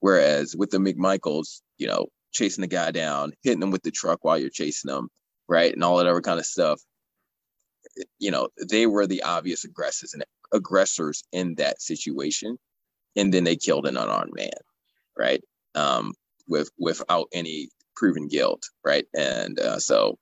Whereas 0.00 0.54
with 0.56 0.70
the 0.70 0.78
McMichaels, 0.78 1.60
you 1.76 1.86
know, 1.86 2.06
chasing 2.32 2.62
the 2.62 2.68
guy 2.68 2.90
down, 2.90 3.32
hitting 3.42 3.62
him 3.62 3.70
with 3.70 3.82
the 3.82 3.90
truck 3.90 4.20
while 4.22 4.38
you're 4.38 4.50
chasing 4.50 4.90
him, 4.90 5.08
right, 5.48 5.72
and 5.72 5.82
all 5.82 5.98
that 5.98 6.06
other 6.06 6.20
kind 6.20 6.38
of 6.38 6.46
stuff. 6.46 6.80
You 8.18 8.30
know, 8.30 8.48
they 8.68 8.86
were 8.86 9.06
the 9.06 9.22
obvious 9.22 9.64
aggressors 9.64 10.14
and 10.14 10.24
aggressors 10.52 11.24
in 11.32 11.56
that 11.56 11.82
situation, 11.82 12.58
and 13.16 13.32
then 13.32 13.44
they 13.44 13.56
killed 13.56 13.86
an 13.86 13.96
unarmed 13.96 14.32
man, 14.34 14.50
right, 15.16 15.42
um, 15.74 16.12
with 16.46 16.70
without 16.78 17.28
any 17.32 17.70
proven 17.96 18.28
guilt, 18.28 18.62
right, 18.84 19.06
and 19.16 19.58
uh, 19.58 19.78
so 19.78 20.18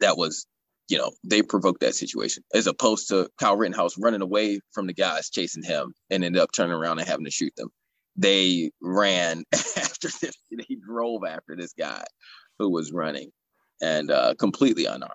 that 0.00 0.16
was 0.16 0.46
you 0.88 0.98
know, 0.98 1.10
they 1.24 1.42
provoked 1.42 1.80
that 1.80 1.94
situation 1.94 2.42
as 2.54 2.66
opposed 2.66 3.08
to 3.08 3.28
Kyle 3.38 3.56
Rittenhouse 3.56 3.98
running 3.98 4.22
away 4.22 4.60
from 4.72 4.86
the 4.86 4.94
guys 4.94 5.30
chasing 5.30 5.64
him 5.64 5.94
and 6.10 6.24
ended 6.24 6.40
up 6.40 6.50
turning 6.52 6.72
around 6.72 6.98
and 6.98 7.08
having 7.08 7.24
to 7.24 7.30
shoot 7.30 7.54
them. 7.56 7.70
They 8.16 8.70
ran 8.80 9.44
after 9.52 10.08
this, 10.08 10.34
they 10.50 10.76
drove 10.86 11.22
after 11.28 11.56
this 11.56 11.72
guy 11.78 12.04
who 12.58 12.70
was 12.70 12.92
running 12.92 13.30
and 13.82 14.10
uh, 14.10 14.34
completely 14.38 14.86
unarmed. 14.86 15.12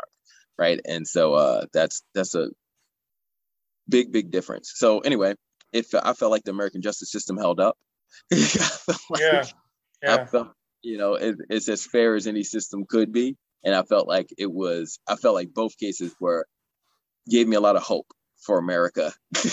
Right. 0.58 0.80
And 0.86 1.08
so 1.08 1.34
uh, 1.34 1.66
that's 1.74 2.04
that's 2.14 2.36
a 2.36 2.50
big, 3.90 4.12
big 4.12 4.30
difference. 4.30 4.74
So 4.76 5.00
anyway, 5.00 5.36
if 5.74 5.88
I 5.96 6.14
felt 6.14 6.32
like 6.32 6.44
the 6.44 6.52
American 6.52 6.82
justice 6.82 7.12
system 7.12 7.38
held 7.38 7.60
up, 7.60 7.78
like, 8.32 8.42
yeah. 9.20 9.46
yeah. 10.04 10.16
I 10.16 10.26
felt, 10.26 10.50
you 10.84 10.98
know, 10.98 11.16
it, 11.16 11.38
it's 11.50 11.70
as 11.70 11.86
fair 11.86 12.16
as 12.16 12.28
any 12.28 12.44
system 12.44 12.86
could 12.88 13.12
be 13.12 13.38
and 13.64 13.76
I 13.76 13.84
felt 13.84 14.08
like 14.08 14.30
it 14.38 14.52
was 14.52 15.00
I 15.08 15.16
felt 15.16 15.36
like 15.36 15.54
both 15.54 15.78
cases 15.78 16.16
were 16.20 16.46
gave 17.30 17.48
me 17.48 17.56
a 17.56 17.62
lot 17.62 17.76
of 17.76 17.84
hope 17.84 18.08
for 18.40 18.58
America 18.58 19.14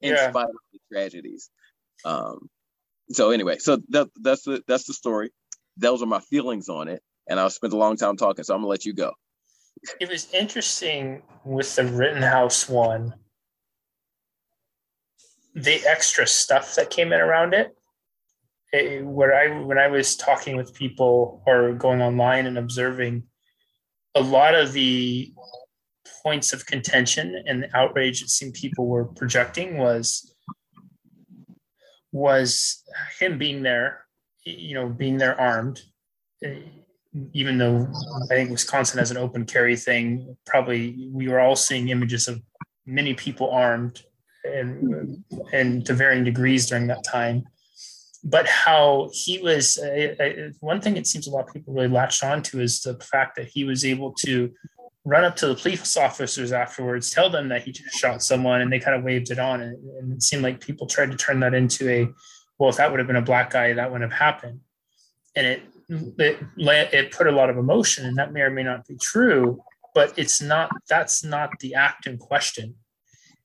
in 0.00 0.14
yeah. 0.14 0.30
spite 0.30 0.48
of 0.48 0.56
the 0.72 0.78
tragedies. 0.92 1.50
Um, 2.04 2.48
so 3.10 3.30
anyway, 3.30 3.58
so 3.58 3.78
that, 3.90 4.08
that's 4.22 4.42
the 4.42 4.62
that's 4.66 4.86
the 4.86 4.94
story. 4.94 5.30
Those 5.76 6.02
are 6.02 6.06
my 6.06 6.20
feelings 6.20 6.68
on 6.68 6.88
it, 6.88 7.02
and 7.28 7.38
I 7.38 7.48
spent 7.48 7.72
a 7.72 7.76
long 7.76 7.96
time 7.96 8.16
talking, 8.16 8.44
so 8.44 8.54
I'm 8.54 8.60
gonna 8.60 8.68
let 8.68 8.84
you 8.84 8.94
go. 8.94 9.12
It 10.00 10.08
was 10.08 10.32
interesting 10.32 11.22
with 11.44 11.74
the 11.74 11.84
Rittenhouse 11.84 12.68
one, 12.68 13.14
the 15.54 15.80
extra 15.86 16.26
stuff 16.26 16.74
that 16.76 16.90
came 16.90 17.12
in 17.12 17.20
around 17.20 17.54
it 17.54 17.76
where 18.72 19.34
I 19.34 19.60
when 19.60 19.78
I 19.78 19.88
was 19.88 20.16
talking 20.16 20.56
with 20.56 20.74
people 20.74 21.42
or 21.46 21.72
going 21.72 22.00
online 22.00 22.46
and 22.46 22.58
observing, 22.58 23.24
a 24.14 24.20
lot 24.20 24.54
of 24.54 24.72
the 24.72 25.32
points 26.22 26.52
of 26.52 26.66
contention 26.66 27.42
and 27.46 27.62
the 27.62 27.76
outrage 27.76 28.22
it 28.22 28.28
seemed 28.28 28.54
people 28.54 28.86
were 28.86 29.06
projecting 29.06 29.78
was 29.78 30.34
was 32.12 32.82
him 33.18 33.38
being 33.38 33.62
there, 33.62 34.04
you 34.44 34.74
know, 34.74 34.88
being 34.88 35.18
there 35.18 35.40
armed. 35.40 35.80
Even 37.32 37.58
though 37.58 37.88
I 38.30 38.34
think 38.34 38.50
Wisconsin 38.50 38.98
has 39.00 39.10
an 39.10 39.16
open 39.16 39.44
carry 39.44 39.76
thing, 39.76 40.36
probably 40.46 41.08
we 41.12 41.26
were 41.26 41.40
all 41.40 41.56
seeing 41.56 41.88
images 41.88 42.28
of 42.28 42.40
many 42.86 43.14
people 43.14 43.50
armed 43.50 44.02
and 44.44 45.24
and 45.52 45.84
to 45.86 45.92
varying 45.92 46.24
degrees 46.24 46.66
during 46.66 46.86
that 46.86 47.04
time 47.04 47.44
but 48.22 48.46
how 48.46 49.10
he 49.12 49.38
was 49.38 49.78
uh, 49.78 50.14
uh, 50.20 50.50
one 50.60 50.80
thing 50.80 50.96
it 50.96 51.06
seems 51.06 51.26
a 51.26 51.30
lot 51.30 51.48
of 51.48 51.54
people 51.54 51.72
really 51.72 51.88
latched 51.88 52.22
onto 52.22 52.60
is 52.60 52.82
the 52.82 52.94
fact 53.00 53.36
that 53.36 53.48
he 53.48 53.64
was 53.64 53.84
able 53.84 54.12
to 54.12 54.52
run 55.04 55.24
up 55.24 55.34
to 55.36 55.46
the 55.46 55.54
police 55.54 55.96
officers 55.96 56.52
afterwards 56.52 57.10
tell 57.10 57.30
them 57.30 57.48
that 57.48 57.62
he 57.62 57.72
just 57.72 57.96
shot 57.96 58.22
someone 58.22 58.60
and 58.60 58.72
they 58.72 58.78
kind 58.78 58.96
of 58.96 59.02
waved 59.02 59.30
it 59.30 59.38
on. 59.38 59.60
And, 59.60 59.76
and 59.98 60.12
it 60.12 60.22
seemed 60.22 60.42
like 60.42 60.60
people 60.60 60.86
tried 60.86 61.10
to 61.10 61.16
turn 61.16 61.40
that 61.40 61.54
into 61.54 61.88
a 61.88 62.08
well 62.58 62.70
if 62.70 62.76
that 62.76 62.90
would 62.90 63.00
have 63.00 63.06
been 63.06 63.16
a 63.16 63.22
black 63.22 63.50
guy 63.50 63.72
that 63.72 63.90
wouldn't 63.90 64.10
have 64.10 64.18
happened. 64.20 64.60
And 65.34 65.46
it 65.46 65.62
it 66.18 66.38
it 66.58 67.12
put 67.12 67.26
a 67.26 67.32
lot 67.32 67.50
of 67.50 67.56
emotion 67.56 68.06
and 68.06 68.16
that 68.16 68.32
may 68.32 68.42
or 68.42 68.50
may 68.50 68.62
not 68.62 68.86
be 68.86 68.96
true 68.96 69.60
but 69.92 70.16
it's 70.16 70.40
not 70.40 70.70
that's 70.88 71.24
not 71.24 71.50
the 71.58 71.74
act 71.74 72.06
in 72.06 72.18
question. 72.18 72.74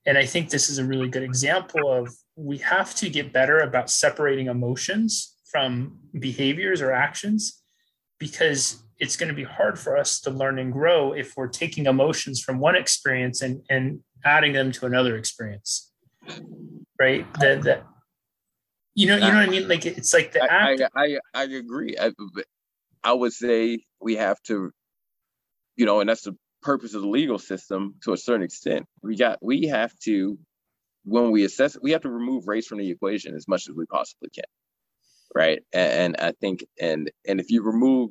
And 0.05 0.17
i 0.17 0.25
think 0.25 0.49
this 0.49 0.69
is 0.69 0.77
a 0.77 0.85
really 0.85 1.07
good 1.07 1.23
example 1.23 1.91
of 1.91 2.13
we 2.35 2.57
have 2.59 2.93
to 2.95 3.09
get 3.09 3.31
better 3.31 3.59
about 3.59 3.89
separating 3.89 4.47
emotions 4.47 5.35
from 5.49 5.97
behaviors 6.19 6.81
or 6.81 6.91
actions 6.91 7.61
because 8.19 8.83
it's 8.99 9.17
going 9.17 9.29
to 9.29 9.35
be 9.35 9.43
hard 9.43 9.77
for 9.77 9.97
us 9.97 10.19
to 10.21 10.29
learn 10.29 10.59
and 10.59 10.71
grow 10.71 11.13
if 11.13 11.35
we're 11.35 11.47
taking 11.47 11.85
emotions 11.85 12.41
from 12.41 12.59
one 12.59 12.75
experience 12.75 13.41
and, 13.41 13.61
and 13.69 13.99
adding 14.23 14.53
them 14.53 14.71
to 14.71 14.85
another 14.85 15.17
experience 15.17 15.91
right? 16.99 17.25
That 17.35 17.63
that 17.63 17.83
you 18.93 19.07
know 19.07 19.15
you 19.15 19.21
know 19.21 19.27
what 19.27 19.35
i 19.35 19.47
mean? 19.47 19.67
Like 19.67 19.85
it's 19.85 20.13
like 20.13 20.31
the 20.31 20.43
act 20.43 20.81
i 20.95 21.05
i, 21.05 21.17
I 21.33 21.43
agree. 21.43 21.95
I, 21.99 22.11
I 23.03 23.13
would 23.13 23.33
say 23.33 23.83
we 24.01 24.15
have 24.15 24.41
to 24.43 24.71
you 25.75 25.85
know 25.85 25.99
and 25.99 26.09
that's 26.09 26.23
the 26.23 26.35
purpose 26.61 26.93
of 26.93 27.01
the 27.01 27.07
legal 27.07 27.37
system 27.37 27.95
to 28.03 28.13
a 28.13 28.17
certain 28.17 28.43
extent. 28.43 28.85
We 29.01 29.15
got 29.15 29.39
we 29.41 29.67
have 29.67 29.97
to 29.99 30.37
when 31.05 31.31
we 31.31 31.45
assess, 31.45 31.75
it, 31.75 31.83
we 31.83 31.91
have 31.91 32.01
to 32.01 32.09
remove 32.09 32.47
race 32.47 32.67
from 32.67 32.79
the 32.79 32.89
equation 32.89 33.35
as 33.35 33.47
much 33.47 33.69
as 33.69 33.75
we 33.75 33.85
possibly 33.85 34.29
can, 34.29 34.43
right? 35.33 35.59
And, 35.71 36.15
and 36.15 36.15
I 36.19 36.33
think, 36.41 36.65
and 36.81 37.09
and 37.27 37.39
if 37.39 37.49
you 37.49 37.63
remove 37.63 38.09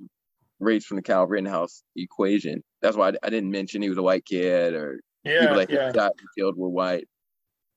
race 0.60 0.86
from 0.86 0.96
the 0.96 1.02
Kyle 1.02 1.26
Rittenhouse 1.26 1.82
equation, 1.96 2.62
that's 2.80 2.96
why 2.96 3.10
I, 3.10 3.12
I 3.24 3.30
didn't 3.30 3.50
mention 3.50 3.82
he 3.82 3.88
was 3.88 3.98
a 3.98 4.02
white 4.02 4.24
kid 4.24 4.74
or 4.74 5.00
yeah, 5.24 5.40
people 5.40 5.56
that 5.56 5.70
yeah. 5.70 5.92
got 5.92 6.12
killed 6.38 6.56
were 6.56 6.68
white, 6.68 7.08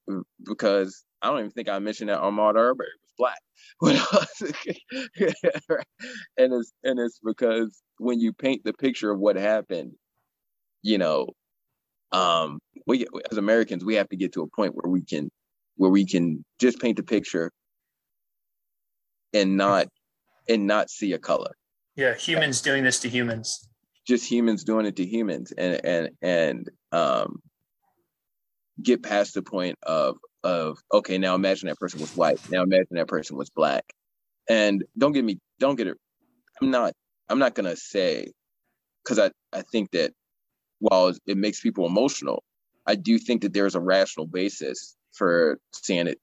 mm, 0.10 0.22
because 0.46 1.04
I 1.22 1.30
don't 1.30 1.40
even 1.40 1.52
think 1.52 1.68
I 1.68 1.80
mentioned 1.80 2.10
that 2.10 2.22
Ahmaud 2.22 2.56
Arbery 2.56 2.88
was 3.02 3.14
black. 3.18 3.40
and 6.38 6.54
it's 6.54 6.74
and 6.84 7.00
it's 7.00 7.20
because 7.24 7.82
when 7.98 8.20
you 8.20 8.34
paint 8.34 8.64
the 8.64 8.74
picture 8.74 9.12
of 9.12 9.20
what 9.20 9.36
happened, 9.36 9.94
you 10.84 11.00
know, 11.00 11.30
um, 12.12 12.60
we 12.86 13.06
as 13.32 13.38
Americans 13.38 13.84
we 13.84 13.96
have 13.96 14.10
to 14.10 14.16
get 14.16 14.34
to 14.34 14.42
a 14.44 14.48
point 14.48 14.74
where 14.76 14.90
we 14.90 15.02
can 15.02 15.30
where 15.76 15.92
we 15.92 16.06
can 16.06 16.44
just 16.60 16.80
paint 16.80 16.98
the 16.98 17.04
picture 17.04 17.52
and 19.34 19.58
not 19.58 19.88
and 20.48 20.68
not 20.68 20.90
see 20.90 21.14
a 21.14 21.20
color. 21.20 21.52
Yeah, 21.96 22.16
humans 22.16 22.62
doing 22.62 22.84
this 22.84 23.00
to 23.02 23.10
humans. 23.10 23.68
Just 24.08 24.30
humans 24.30 24.64
doing 24.64 24.86
it 24.86 24.96
to 24.98 25.06
humans, 25.06 25.52
and 25.52 25.86
and 25.86 26.10
and 26.22 26.70
um, 26.92 27.42
get 28.82 29.04
past 29.04 29.34
the 29.34 29.42
point 29.42 29.78
of 29.84 30.18
of 30.44 30.78
okay, 30.94 31.18
now 31.18 31.36
imagine 31.36 31.68
that 31.68 31.80
person 31.80 32.00
was 32.00 32.16
white. 32.16 32.40
Now 32.50 32.64
imagine 32.64 32.88
that 32.92 33.08
person 33.08 33.38
was 33.38 33.50
black. 33.50 33.84
And 34.50 34.86
don't 34.98 35.12
get 35.12 35.26
me, 35.26 35.40
don't 35.60 35.76
get 35.76 35.88
it. 35.88 35.98
I'm 36.62 36.72
not. 36.72 36.94
I'm 37.28 37.40
not 37.40 37.56
gonna 37.56 37.76
say 37.76 38.32
because 39.04 39.20
I 39.20 39.32
I 39.52 39.64
think 39.64 39.92
that 39.92 40.14
while 40.80 41.14
it 41.26 41.38
makes 41.38 41.62
people 41.62 41.86
emotional, 41.86 42.44
I 42.86 42.96
do 42.96 43.18
think 43.18 43.42
that 43.42 43.54
there's 43.54 43.76
a 43.76 43.80
rational 43.80 44.28
basis 44.28 44.96
for 45.14 45.60
saying 45.74 46.08
it, 46.08 46.20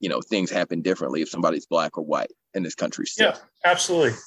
you 0.00 0.08
know, 0.08 0.20
things 0.20 0.50
happen 0.50 0.82
differently 0.82 1.22
if 1.22 1.28
somebody's 1.28 1.66
black 1.66 1.98
or 1.98 2.04
white 2.04 2.32
in 2.54 2.62
this 2.62 2.74
country. 2.74 3.06
Still. 3.06 3.32
Yeah, 3.34 3.38
absolutely. 3.64 4.18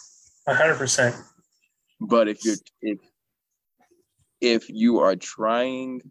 A 0.48 0.54
hundred 0.54 0.78
percent. 0.78 1.16
But 2.00 2.28
if 2.28 2.44
you're 2.44 2.56
if 2.82 3.00
if 4.40 4.70
you 4.70 5.00
are 5.00 5.16
trying 5.16 6.02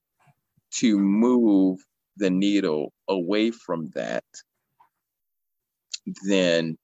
to 0.74 0.98
move 0.98 1.80
the 2.16 2.30
needle 2.30 2.92
away 3.08 3.50
from 3.50 3.90
that, 3.94 4.24
then 6.22 6.78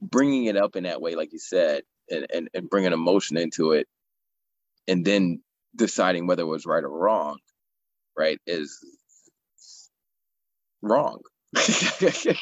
bringing 0.00 0.46
it 0.46 0.56
up 0.56 0.76
in 0.76 0.84
that 0.84 1.00
way, 1.00 1.14
like 1.14 1.32
you 1.32 1.38
said, 1.38 1.82
and, 2.10 2.26
and, 2.32 2.48
and 2.54 2.70
bringing 2.70 2.92
emotion 2.92 3.36
into 3.36 3.72
it, 3.72 3.86
and 4.88 5.04
then 5.04 5.42
deciding 5.76 6.26
whether 6.26 6.42
it 6.42 6.46
was 6.46 6.66
right 6.66 6.84
or 6.84 6.90
wrong, 6.90 7.38
right, 8.16 8.38
is 8.46 8.78
wrong. 10.82 11.20
right? 11.56 12.36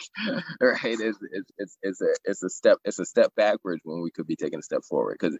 It's, 0.84 1.18
it's, 1.32 1.50
it's, 1.58 1.78
it's, 1.82 2.00
a, 2.00 2.14
it's 2.24 2.42
a 2.42 2.50
step 2.50 2.78
it's 2.84 2.98
a 2.98 3.04
step 3.04 3.32
backwards 3.36 3.80
when 3.84 4.02
we 4.02 4.10
could 4.10 4.26
be 4.26 4.36
taking 4.36 4.58
a 4.58 4.62
step 4.62 4.82
forward. 4.82 5.16
Because 5.20 5.38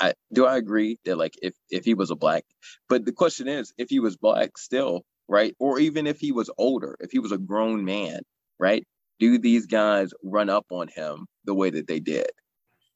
I 0.00 0.12
do 0.32 0.46
I 0.46 0.56
agree 0.56 0.98
that 1.04 1.16
like 1.16 1.34
if 1.42 1.54
if 1.70 1.84
he 1.84 1.94
was 1.94 2.10
a 2.10 2.16
black, 2.16 2.44
but 2.88 3.04
the 3.04 3.12
question 3.12 3.48
is 3.48 3.72
if 3.78 3.88
he 3.90 4.00
was 4.00 4.16
black 4.16 4.58
still, 4.58 5.02
right? 5.28 5.54
Or 5.58 5.78
even 5.78 6.06
if 6.06 6.18
he 6.20 6.32
was 6.32 6.50
older, 6.58 6.96
if 7.00 7.10
he 7.12 7.18
was 7.18 7.32
a 7.32 7.38
grown 7.38 7.84
man, 7.84 8.20
right? 8.58 8.84
Do 9.18 9.38
these 9.38 9.66
guys 9.66 10.12
run 10.22 10.50
up 10.50 10.66
on 10.70 10.88
him 10.88 11.26
the 11.44 11.54
way 11.54 11.70
that 11.70 11.86
they 11.86 12.00
did? 12.00 12.26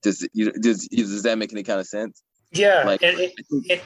Does 0.03 0.27
does 0.35 0.89
does 0.89 1.23
that 1.23 1.39
make 1.39 1.53
any 1.53 1.63
kind 1.63 1.81
of 1.81 1.87
sense? 1.87 2.23
Yeah, 2.53 2.85
like, 2.85 3.03
and 3.03 3.19
it, 3.19 3.33
it, 3.51 3.83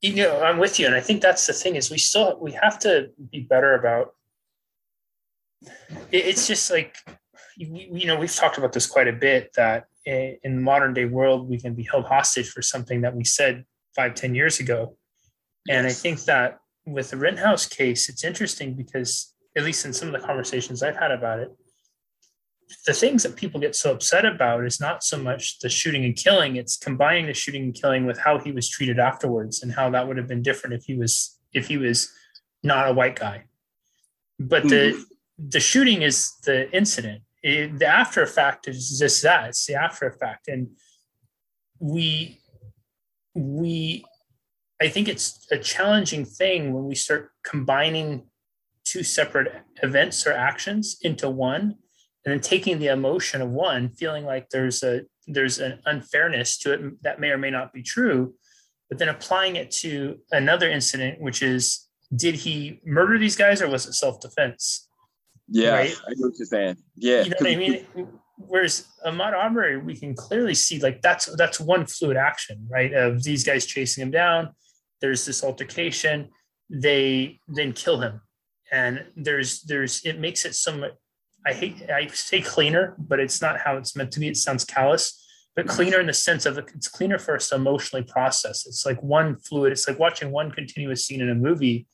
you 0.00 0.14
know, 0.14 0.40
I'm 0.42 0.58
with 0.58 0.78
you, 0.78 0.86
and 0.86 0.94
I 0.94 1.00
think 1.00 1.20
that's 1.20 1.46
the 1.46 1.52
thing 1.52 1.76
is 1.76 1.90
we 1.90 1.98
still 1.98 2.38
we 2.40 2.52
have 2.52 2.78
to 2.80 3.10
be 3.30 3.40
better 3.40 3.74
about 3.74 4.14
it's 6.10 6.46
just 6.46 6.70
like 6.70 6.96
you 7.56 8.06
know 8.06 8.16
we've 8.16 8.34
talked 8.34 8.58
about 8.58 8.72
this 8.72 8.86
quite 8.86 9.08
a 9.08 9.12
bit 9.12 9.52
that 9.56 9.86
in 10.04 10.56
the 10.56 10.60
modern 10.60 10.94
day 10.94 11.04
world 11.04 11.48
we 11.48 11.58
can 11.58 11.74
be 11.74 11.84
held 11.84 12.04
hostage 12.04 12.50
for 12.50 12.62
something 12.62 13.02
that 13.02 13.14
we 13.14 13.24
said 13.24 13.64
five 13.94 14.14
ten 14.14 14.34
years 14.34 14.58
ago 14.58 14.96
and 15.68 15.86
i 15.86 15.92
think 15.92 16.24
that 16.24 16.58
with 16.86 17.10
the 17.10 17.16
rittenhouse 17.16 17.66
case 17.66 18.08
it's 18.08 18.24
interesting 18.24 18.74
because 18.74 19.34
at 19.56 19.64
least 19.64 19.84
in 19.84 19.92
some 19.92 20.12
of 20.12 20.20
the 20.20 20.26
conversations 20.26 20.82
i've 20.82 20.96
had 20.96 21.10
about 21.10 21.38
it 21.38 21.50
the 22.86 22.92
things 22.94 23.22
that 23.22 23.36
people 23.36 23.60
get 23.60 23.76
so 23.76 23.92
upset 23.92 24.24
about 24.24 24.64
is 24.64 24.80
not 24.80 25.04
so 25.04 25.18
much 25.18 25.58
the 25.58 25.68
shooting 25.68 26.04
and 26.04 26.16
killing 26.16 26.56
it's 26.56 26.76
combining 26.76 27.26
the 27.26 27.34
shooting 27.34 27.64
and 27.64 27.74
killing 27.74 28.06
with 28.06 28.18
how 28.18 28.38
he 28.38 28.50
was 28.50 28.68
treated 28.68 28.98
afterwards 28.98 29.62
and 29.62 29.72
how 29.72 29.90
that 29.90 30.06
would 30.06 30.16
have 30.16 30.28
been 30.28 30.42
different 30.42 30.74
if 30.74 30.84
he 30.84 30.96
was 30.96 31.38
if 31.52 31.68
he 31.68 31.76
was 31.76 32.10
not 32.62 32.88
a 32.88 32.92
white 32.92 33.16
guy. 33.16 33.44
But 34.38 34.64
the 34.64 34.92
mm-hmm. 34.94 35.48
the 35.48 35.60
shooting 35.60 36.02
is 36.02 36.32
the 36.44 36.70
incident. 36.74 37.22
It, 37.42 37.78
the 37.78 37.86
after 37.86 38.22
effect 38.22 38.68
is 38.68 38.98
just 38.98 39.22
that 39.22 39.48
it's 39.48 39.66
the 39.66 39.74
after 39.74 40.06
effect. 40.06 40.48
And 40.48 40.70
we 41.78 42.40
we 43.34 44.04
i 44.80 44.88
think 44.88 45.08
it's 45.08 45.46
a 45.50 45.56
challenging 45.56 46.22
thing 46.22 46.74
when 46.74 46.84
we 46.84 46.94
start 46.94 47.30
combining 47.42 48.22
two 48.92 49.02
separate 49.02 49.62
events 49.82 50.26
or 50.26 50.32
actions 50.32 50.96
into 51.02 51.28
one 51.28 51.76
and 52.24 52.32
then 52.32 52.40
taking 52.40 52.78
the 52.78 52.86
emotion 52.86 53.42
of 53.42 53.50
one 53.50 53.88
feeling 53.90 54.24
like 54.24 54.48
there's 54.50 54.82
a 54.82 55.02
there's 55.26 55.58
an 55.58 55.78
unfairness 55.86 56.58
to 56.58 56.72
it 56.72 57.02
that 57.02 57.20
may 57.20 57.30
or 57.30 57.38
may 57.38 57.50
not 57.50 57.72
be 57.72 57.82
true 57.82 58.34
but 58.88 58.98
then 58.98 59.08
applying 59.08 59.56
it 59.56 59.70
to 59.70 60.18
another 60.32 60.68
incident 60.68 61.20
which 61.20 61.42
is 61.42 61.88
did 62.14 62.34
he 62.34 62.80
murder 62.84 63.18
these 63.18 63.36
guys 63.36 63.62
or 63.62 63.68
was 63.68 63.86
it 63.86 63.94
self-defense 63.94 64.88
yeah, 65.48 65.72
right? 65.72 65.96
I 66.06 66.10
know 66.16 66.28
what 66.28 66.38
you're 66.38 66.46
saying. 66.46 66.76
Yeah, 66.96 67.22
you 67.22 67.30
know 67.30 67.36
what 67.38 67.50
I 67.50 67.56
mean. 67.56 67.86
Whereas 68.38 68.86
Ahmaud 69.06 69.34
Arbery, 69.34 69.76
we 69.76 69.94
can 69.94 70.14
clearly 70.14 70.54
see 70.54 70.80
like 70.80 71.02
that's 71.02 71.26
that's 71.36 71.60
one 71.60 71.86
fluid 71.86 72.16
action, 72.16 72.66
right? 72.70 72.92
Of 72.92 73.22
these 73.22 73.44
guys 73.44 73.66
chasing 73.66 74.02
him 74.02 74.10
down. 74.10 74.50
There's 75.00 75.26
this 75.26 75.44
altercation. 75.44 76.30
They 76.70 77.38
then 77.48 77.72
kill 77.72 78.00
him, 78.00 78.22
and 78.72 79.04
there's 79.16 79.62
there's 79.62 80.04
it 80.04 80.18
makes 80.18 80.44
it 80.44 80.54
somewhat. 80.54 80.96
I 81.46 81.52
hate 81.52 81.90
I 81.90 82.08
say 82.08 82.40
cleaner, 82.40 82.96
but 82.98 83.20
it's 83.20 83.40
not 83.40 83.60
how 83.60 83.76
it's 83.76 83.94
meant 83.94 84.10
to 84.12 84.20
be. 84.20 84.28
It 84.28 84.36
sounds 84.36 84.64
callous, 84.64 85.24
but 85.54 85.68
cleaner 85.68 86.00
in 86.00 86.06
the 86.06 86.12
sense 86.12 86.46
of 86.46 86.58
it's 86.58 86.88
cleaner 86.88 87.18
for 87.18 87.36
us 87.36 87.50
to 87.50 87.56
emotionally 87.56 88.04
process. 88.04 88.66
It's 88.66 88.84
like 88.84 89.00
one 89.02 89.36
fluid. 89.36 89.72
It's 89.72 89.86
like 89.86 89.98
watching 89.98 90.32
one 90.32 90.50
continuous 90.50 91.04
scene 91.04 91.20
in 91.20 91.30
a 91.30 91.34
movie 91.34 91.86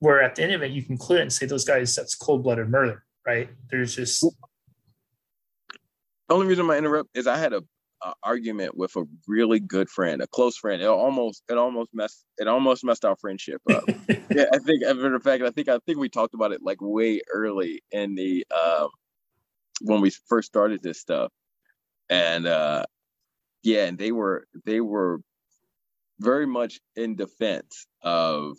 where 0.00 0.22
at 0.22 0.34
the 0.34 0.42
end 0.42 0.52
of 0.52 0.62
it 0.62 0.72
you 0.72 0.82
can 0.82 0.98
clear 0.98 1.20
it 1.20 1.22
and 1.22 1.32
say 1.32 1.46
those 1.46 1.64
guys 1.64 1.94
that's 1.94 2.14
cold-blooded 2.14 2.68
murder 2.68 3.02
right 3.26 3.48
there's 3.70 3.96
just 3.96 4.20
the 4.20 6.34
only 6.34 6.46
reason 6.46 6.70
I 6.70 6.76
interrupt 6.76 7.16
is 7.16 7.26
I 7.26 7.38
had 7.38 7.52
a, 7.52 7.62
a, 8.02 8.12
argument 8.22 8.76
with 8.76 8.94
a 8.96 9.04
really 9.26 9.60
good 9.60 9.88
friend, 9.88 10.22
a 10.22 10.26
close 10.26 10.56
friend. 10.56 10.82
It 10.82 10.86
almost 10.86 11.42
it 11.48 11.58
almost 11.58 11.90
messed 11.92 12.24
it 12.38 12.48
almost 12.48 12.84
messed 12.84 13.04
our 13.04 13.16
friendship 13.16 13.60
up. 13.70 13.84
yeah, 14.08 14.46
I 14.52 14.58
think 14.58 14.82
as 14.84 14.92
a 14.92 14.94
matter 14.94 15.16
of 15.16 15.22
fact, 15.22 15.42
I 15.42 15.50
think 15.50 15.68
I 15.68 15.78
think 15.86 15.98
we 15.98 16.08
talked 16.08 16.34
about 16.34 16.52
it 16.52 16.62
like 16.62 16.78
way 16.80 17.20
early 17.32 17.82
in 17.90 18.14
the 18.14 18.46
um 18.50 18.88
when 19.82 20.00
we 20.00 20.10
first 20.28 20.48
started 20.48 20.82
this 20.82 21.00
stuff. 21.00 21.32
And 22.08 22.46
uh 22.46 22.84
yeah, 23.62 23.86
and 23.86 23.98
they 23.98 24.12
were 24.12 24.46
they 24.64 24.80
were 24.80 25.20
very 26.20 26.46
much 26.46 26.80
in 26.94 27.16
defense 27.16 27.86
of 28.02 28.56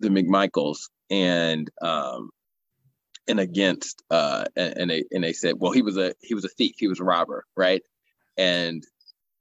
the 0.00 0.08
McMichaels 0.08 0.88
and 1.10 1.70
um 1.82 2.30
and 3.28 3.40
against 3.40 4.02
uh 4.10 4.44
and, 4.56 4.78
and 4.78 4.90
they 4.90 5.04
and 5.10 5.22
they 5.22 5.32
said 5.32 5.54
well 5.58 5.72
he 5.72 5.82
was 5.82 5.96
a 5.96 6.14
he 6.22 6.34
was 6.34 6.44
a 6.44 6.48
thief 6.48 6.74
he 6.78 6.88
was 6.88 7.00
a 7.00 7.04
robber 7.04 7.44
right 7.56 7.82
and 8.38 8.84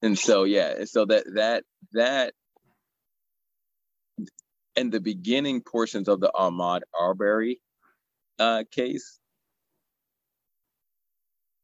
and 0.04 0.20
so 0.20 0.46
yeah 0.46 0.86
so 0.86 1.06
that 1.06 1.26
that 1.36 1.66
that 1.94 2.34
and 4.78 4.92
the 4.92 5.02
beginning 5.02 5.62
portions 5.62 6.08
of 6.10 6.20
the 6.22 6.32
Ahmaud 6.36 6.82
Arbery 7.00 7.62
uh 8.40 8.64
case 8.72 9.20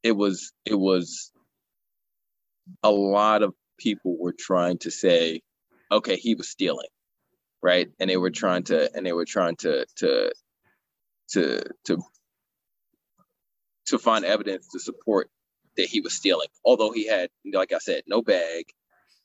it 0.03 0.13
was 0.13 0.53
it 0.65 0.75
was 0.75 1.31
a 2.83 2.91
lot 2.91 3.43
of 3.43 3.53
people 3.79 4.17
were 4.19 4.35
trying 4.37 4.77
to 4.79 4.91
say 4.91 5.41
okay 5.91 6.17
he 6.17 6.35
was 6.35 6.49
stealing 6.49 6.87
right? 7.63 7.89
And 7.99 8.09
they 8.09 8.17
were 8.17 8.31
trying 8.31 8.65
to 8.65 8.91
and 8.95 9.05
they 9.05 9.13
were 9.13 9.25
trying 9.25 9.57
to 9.57 9.87
to 9.97 10.33
to 11.31 11.63
to 11.87 11.99
to 13.87 13.99
find 13.99 14.25
evidence 14.25 14.69
to 14.69 14.79
support 14.79 15.29
that 15.77 15.87
he 15.87 16.01
was 16.01 16.13
stealing. 16.13 16.47
Although 16.65 16.91
he 16.91 17.07
had, 17.07 17.29
like 17.53 17.73
I 17.73 17.79
said, 17.79 18.03
no 18.07 18.21
bag, 18.21 18.65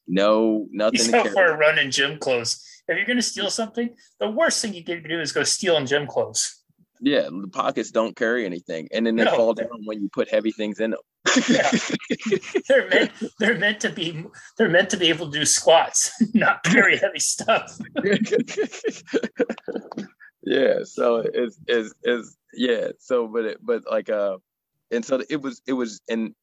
no 0.06 0.66
nothing. 0.70 1.00
He's 1.00 1.12
out 1.12 1.28
for 1.28 1.46
a 1.46 1.56
run 1.56 1.78
in 1.78 1.90
gym 1.90 2.18
clothes. 2.18 2.64
If 2.88 2.96
you're 2.96 3.06
going 3.06 3.18
to 3.18 3.22
steal 3.22 3.50
something, 3.50 3.94
the 4.18 4.30
worst 4.30 4.62
thing 4.62 4.72
you 4.72 4.82
can 4.82 5.02
do 5.02 5.20
is 5.20 5.32
go 5.32 5.44
steal 5.44 5.76
in 5.76 5.86
gym 5.86 6.06
clothes. 6.06 6.58
Yeah, 7.00 7.28
the 7.30 7.48
pockets 7.52 7.90
don't 7.90 8.16
carry 8.16 8.44
anything, 8.44 8.88
and 8.92 9.06
then 9.06 9.14
they 9.16 9.24
no. 9.24 9.36
fall 9.36 9.54
down 9.54 9.84
when 9.84 10.02
you 10.02 10.08
put 10.12 10.28
heavy 10.30 10.50
things 10.50 10.80
in 10.80 10.90
them. 10.92 11.00
yeah. 11.48 11.70
they're 12.68 12.88
meant 12.88 13.12
they're 13.38 13.58
meant 13.58 13.80
to 13.80 13.90
be 13.90 14.24
they're 14.56 14.68
meant 14.68 14.90
to 14.90 14.96
be 14.96 15.08
able 15.08 15.30
to 15.30 15.38
do 15.38 15.44
squats, 15.44 16.10
not 16.34 16.64
carry 16.64 16.96
heavy 16.96 17.20
stuff. 17.20 17.78
yeah, 20.42 20.78
so 20.84 21.16
it's 21.32 21.58
is 21.68 21.94
is 22.02 22.36
yeah. 22.54 22.88
So, 22.98 23.28
but 23.28 23.44
it 23.44 23.58
but 23.62 23.82
like 23.88 24.10
uh, 24.10 24.38
and 24.90 25.04
so 25.04 25.22
it 25.28 25.40
was 25.42 25.62
it 25.66 25.72
was 25.74 26.00
and 26.08 26.34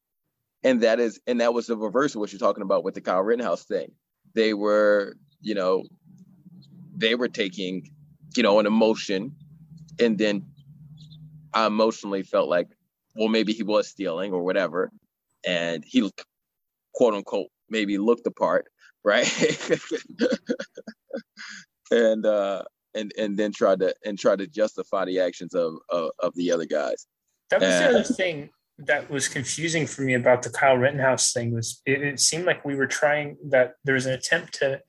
and 0.63 0.81
that 0.81 0.99
is 0.99 1.19
and 1.27 1.41
that 1.41 1.53
was 1.53 1.67
the 1.67 1.77
reverse 1.77 2.15
of 2.15 2.21
what 2.21 2.31
you're 2.31 2.39
talking 2.39 2.63
about 2.63 2.83
with 2.83 2.93
the 2.93 3.01
Kyle 3.01 3.21
Rittenhouse 3.21 3.65
thing. 3.65 3.91
They 4.33 4.53
were 4.53 5.15
you 5.41 5.55
know 5.55 5.83
they 6.95 7.15
were 7.15 7.27
taking 7.27 7.91
you 8.35 8.43
know 8.43 8.59
an 8.59 8.65
emotion 8.65 9.35
and 9.99 10.17
then 10.17 10.45
I 11.53 11.67
emotionally 11.67 12.23
felt 12.23 12.49
like, 12.49 12.67
well, 13.15 13.29
maybe 13.29 13.53
he 13.53 13.63
was 13.63 13.87
stealing 13.87 14.33
or 14.33 14.43
whatever, 14.43 14.91
and 15.45 15.83
he 15.87 16.11
quote 16.93 17.13
unquote 17.13 17.47
maybe 17.69 17.97
looked 17.97 18.25
the 18.25 18.31
part, 18.31 18.67
right? 19.03 19.25
and 21.91 22.25
uh 22.25 22.63
and 22.93 23.13
and 23.17 23.37
then 23.37 23.51
tried 23.53 23.79
to 23.79 23.95
and 24.03 24.19
tried 24.19 24.39
to 24.39 24.47
justify 24.47 25.05
the 25.05 25.19
actions 25.19 25.53
of 25.53 25.75
of, 25.89 26.11
of 26.19 26.35
the 26.35 26.51
other 26.51 26.65
guys. 26.65 27.07
That 27.49 27.61
was 27.61 27.69
and, 27.69 27.83
the 27.83 27.97
uh, 27.97 27.99
other 27.99 28.03
thing 28.03 28.49
that 28.77 29.09
was 29.09 29.27
confusing 29.27 29.87
for 29.87 30.01
me 30.01 30.13
about 30.13 30.43
the 30.43 30.49
Kyle 30.49 30.75
Rittenhouse 30.75 31.31
thing 31.31 31.53
was 31.53 31.81
it, 31.85 32.01
it 32.01 32.19
seemed 32.19 32.45
like 32.45 32.65
we 32.65 32.75
were 32.75 32.87
trying 32.87 33.37
that 33.49 33.73
there 33.83 33.95
was 33.95 34.05
an 34.05 34.13
attempt 34.13 34.53
to 34.55 34.81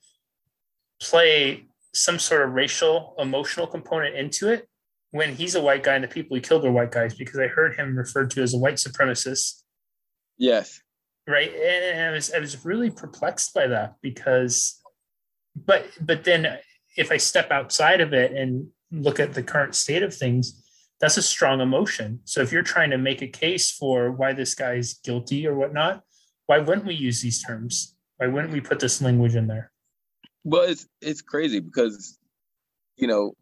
play 1.00 1.66
some 1.94 2.18
sort 2.18 2.42
of 2.42 2.52
racial 2.52 3.14
emotional 3.18 3.66
component 3.66 4.16
into 4.16 4.48
it 4.48 4.68
when 5.12 5.34
he's 5.34 5.54
a 5.54 5.62
white 5.62 5.82
guy 5.82 5.94
and 5.94 6.04
the 6.04 6.08
people 6.08 6.34
he 6.34 6.40
killed 6.40 6.64
are 6.64 6.72
white 6.72 6.90
guys 6.90 7.14
because 7.14 7.38
I 7.38 7.46
heard 7.46 7.76
him 7.76 7.96
referred 7.96 8.30
to 8.32 8.42
as 8.42 8.54
a 8.54 8.58
white 8.58 8.74
supremacist. 8.74 9.62
Yes. 10.36 10.80
Right. 11.26 11.52
And 11.52 12.02
I 12.02 12.10
was 12.10 12.32
I 12.32 12.38
was 12.38 12.64
really 12.64 12.90
perplexed 12.90 13.54
by 13.54 13.66
that 13.68 13.94
because 14.02 14.80
but 15.54 15.86
but 16.00 16.24
then 16.24 16.58
if 16.96 17.10
I 17.10 17.16
step 17.16 17.50
outside 17.50 18.00
of 18.00 18.12
it 18.12 18.32
and 18.32 18.68
look 18.90 19.20
at 19.20 19.34
the 19.34 19.42
current 19.42 19.74
state 19.74 20.02
of 20.02 20.14
things, 20.14 20.65
that's 21.00 21.16
a 21.16 21.22
strong 21.22 21.60
emotion. 21.60 22.20
So 22.24 22.40
if 22.40 22.52
you're 22.52 22.62
trying 22.62 22.90
to 22.90 22.98
make 22.98 23.22
a 23.22 23.26
case 23.26 23.70
for 23.70 24.10
why 24.10 24.32
this 24.32 24.54
guy's 24.54 24.94
guilty 25.04 25.46
or 25.46 25.54
whatnot, 25.54 26.02
why 26.46 26.58
wouldn't 26.58 26.86
we 26.86 26.94
use 26.94 27.20
these 27.20 27.42
terms? 27.42 27.94
Why 28.16 28.28
wouldn't 28.28 28.52
we 28.52 28.60
put 28.60 28.80
this 28.80 29.02
language 29.02 29.34
in 29.34 29.46
there? 29.46 29.70
Well, 30.44 30.62
it's 30.62 30.86
it's 31.02 31.22
crazy 31.22 31.60
because 31.60 32.18
you 32.96 33.08
know 33.08 33.32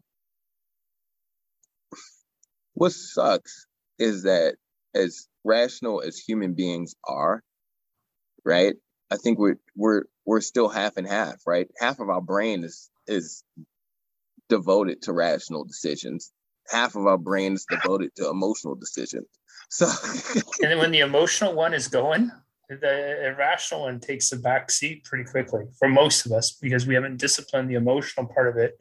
what 2.73 2.91
sucks 2.91 3.67
is 3.99 4.23
that 4.23 4.55
as 4.93 5.27
rational 5.43 6.01
as 6.01 6.17
human 6.17 6.53
beings 6.53 6.95
are, 7.07 7.41
right? 8.43 8.75
I 9.11 9.17
think 9.17 9.39
we're 9.39 9.57
we're 9.75 10.03
we're 10.25 10.41
still 10.41 10.67
half 10.67 10.97
and 10.97 11.07
half, 11.07 11.35
right? 11.45 11.67
Half 11.79 11.99
of 11.99 12.09
our 12.09 12.21
brain 12.21 12.63
is 12.63 12.89
is 13.07 13.43
devoted 14.49 15.03
to 15.03 15.13
rational 15.13 15.63
decisions. 15.63 16.31
Half 16.69 16.95
of 16.95 17.05
our 17.05 17.17
brain 17.17 17.53
is 17.53 17.65
devoted 17.69 18.15
to 18.15 18.29
emotional 18.29 18.75
decisions. 18.75 19.27
So 19.69 19.87
and 20.61 20.71
then 20.71 20.77
when 20.77 20.91
the 20.91 20.99
emotional 20.99 21.53
one 21.53 21.73
is 21.73 21.87
going, 21.87 22.31
the 22.69 23.27
irrational 23.27 23.81
one 23.81 23.99
takes 23.99 24.31
a 24.31 24.37
back 24.37 24.71
seat 24.71 25.03
pretty 25.03 25.23
quickly 25.23 25.65
for 25.77 25.87
most 25.87 26.25
of 26.25 26.31
us 26.31 26.51
because 26.51 26.87
we 26.87 26.95
haven't 26.95 27.17
disciplined 27.17 27.69
the 27.69 27.75
emotional 27.75 28.25
part 28.25 28.47
of 28.47 28.57
it 28.57 28.79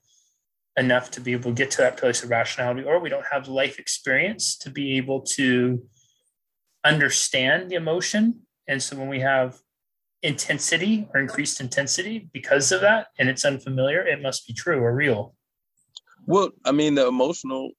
enough 0.76 1.10
to 1.12 1.20
be 1.20 1.32
able 1.32 1.50
to 1.50 1.54
get 1.54 1.70
to 1.72 1.78
that 1.78 1.96
place 1.96 2.22
of 2.22 2.30
rationality, 2.30 2.82
or 2.82 2.98
we 2.98 3.08
don't 3.08 3.26
have 3.30 3.48
life 3.48 3.78
experience 3.78 4.56
to 4.58 4.70
be 4.70 4.96
able 4.96 5.20
to 5.20 5.82
understand 6.84 7.70
the 7.70 7.76
emotion. 7.76 8.40
And 8.66 8.82
so 8.82 8.96
when 8.96 9.08
we 9.08 9.20
have 9.20 9.56
intensity 10.22 11.08
or 11.14 11.20
increased 11.20 11.60
intensity 11.60 12.28
because 12.32 12.72
of 12.72 12.80
that, 12.80 13.08
and 13.18 13.28
it's 13.28 13.44
unfamiliar, 13.44 14.04
it 14.06 14.20
must 14.20 14.46
be 14.46 14.52
true 14.52 14.80
or 14.80 14.94
real. 14.94 15.34
Well, 16.26 16.50
I 16.64 16.72
mean, 16.72 16.94
the 16.94 17.06
emotional, 17.06 17.70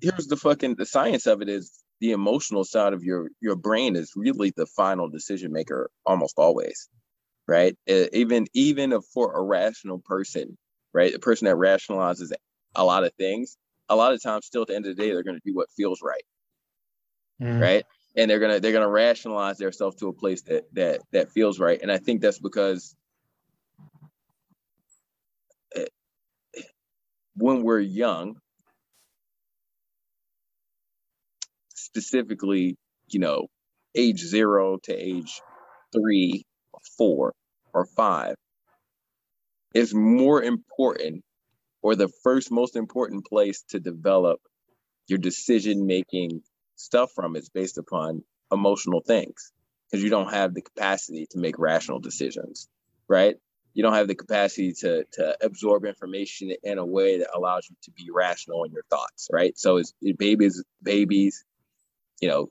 here's 0.00 0.26
the 0.26 0.36
fucking, 0.36 0.76
the 0.76 0.86
science 0.86 1.26
of 1.26 1.42
it 1.42 1.48
is 1.48 1.84
the 2.00 2.12
emotional 2.12 2.64
side 2.64 2.92
of 2.92 3.02
your 3.02 3.28
your 3.40 3.56
brain 3.56 3.96
is 3.96 4.12
really 4.16 4.52
the 4.56 4.66
final 4.66 5.08
decision 5.08 5.52
maker 5.52 5.90
almost 6.06 6.34
always 6.38 6.88
right? 7.48 7.76
Even 7.86 8.46
even 8.54 9.00
for 9.00 9.34
a 9.34 9.42
rational 9.42 9.98
person 10.00 10.56
right? 10.94 11.14
A 11.14 11.18
person 11.18 11.46
that 11.46 11.56
rationalizes 11.56 12.32
a 12.74 12.84
lot 12.84 13.04
of 13.04 13.12
things 13.14 13.56
a 13.88 13.96
lot 13.96 14.12
of 14.12 14.22
times 14.22 14.46
still 14.46 14.62
at 14.62 14.68
the 14.68 14.76
end 14.76 14.86
of 14.86 14.96
the 14.96 15.02
day 15.02 15.10
they're 15.10 15.22
going 15.22 15.36
to 15.36 15.42
do 15.44 15.54
what 15.54 15.70
feels 15.76 16.00
right 16.02 16.22
mm. 17.42 17.60
right? 17.60 17.84
And 18.16 18.30
they're 18.30 18.40
gonna 18.40 18.60
they're 18.60 18.72
gonna 18.72 18.88
rationalize 18.88 19.58
themselves 19.58 19.96
to 19.96 20.08
a 20.08 20.12
place 20.12 20.42
that 20.42 20.64
that 20.74 21.02
that 21.12 21.30
feels 21.32 21.58
right. 21.60 21.80
And 21.80 21.92
i 21.92 21.98
think 21.98 22.20
that's 22.20 22.38
because 22.38 22.96
when 27.38 27.62
we're 27.62 27.80
young 27.80 28.36
specifically 31.74 32.76
you 33.08 33.20
know 33.20 33.46
age 33.94 34.20
zero 34.20 34.78
to 34.82 34.92
age 34.92 35.40
three 35.92 36.44
four 36.96 37.32
or 37.72 37.86
five 37.96 38.34
is 39.74 39.94
more 39.94 40.42
important 40.42 41.22
or 41.82 41.94
the 41.94 42.10
first 42.22 42.50
most 42.50 42.76
important 42.76 43.24
place 43.24 43.62
to 43.68 43.78
develop 43.78 44.40
your 45.06 45.18
decision 45.18 45.86
making 45.86 46.42
stuff 46.76 47.10
from 47.14 47.36
is 47.36 47.48
based 47.48 47.78
upon 47.78 48.22
emotional 48.52 49.02
things 49.06 49.52
because 49.90 50.02
you 50.02 50.10
don't 50.10 50.32
have 50.32 50.54
the 50.54 50.62
capacity 50.62 51.26
to 51.30 51.38
make 51.38 51.58
rational 51.58 51.98
decisions, 51.98 52.68
right? 53.08 53.36
You 53.78 53.84
don't 53.84 53.94
have 53.94 54.08
the 54.08 54.16
capacity 54.16 54.72
to 54.80 55.04
to 55.12 55.36
absorb 55.40 55.84
information 55.84 56.52
in 56.64 56.78
a 56.78 56.84
way 56.84 57.18
that 57.18 57.28
allows 57.32 57.68
you 57.70 57.76
to 57.84 57.92
be 57.92 58.10
rational 58.12 58.64
in 58.64 58.72
your 58.72 58.82
thoughts, 58.90 59.28
right? 59.32 59.56
So 59.56 59.76
it's 59.76 59.94
it, 60.02 60.18
babies, 60.18 60.64
babies, 60.82 61.44
you 62.20 62.26
know, 62.26 62.48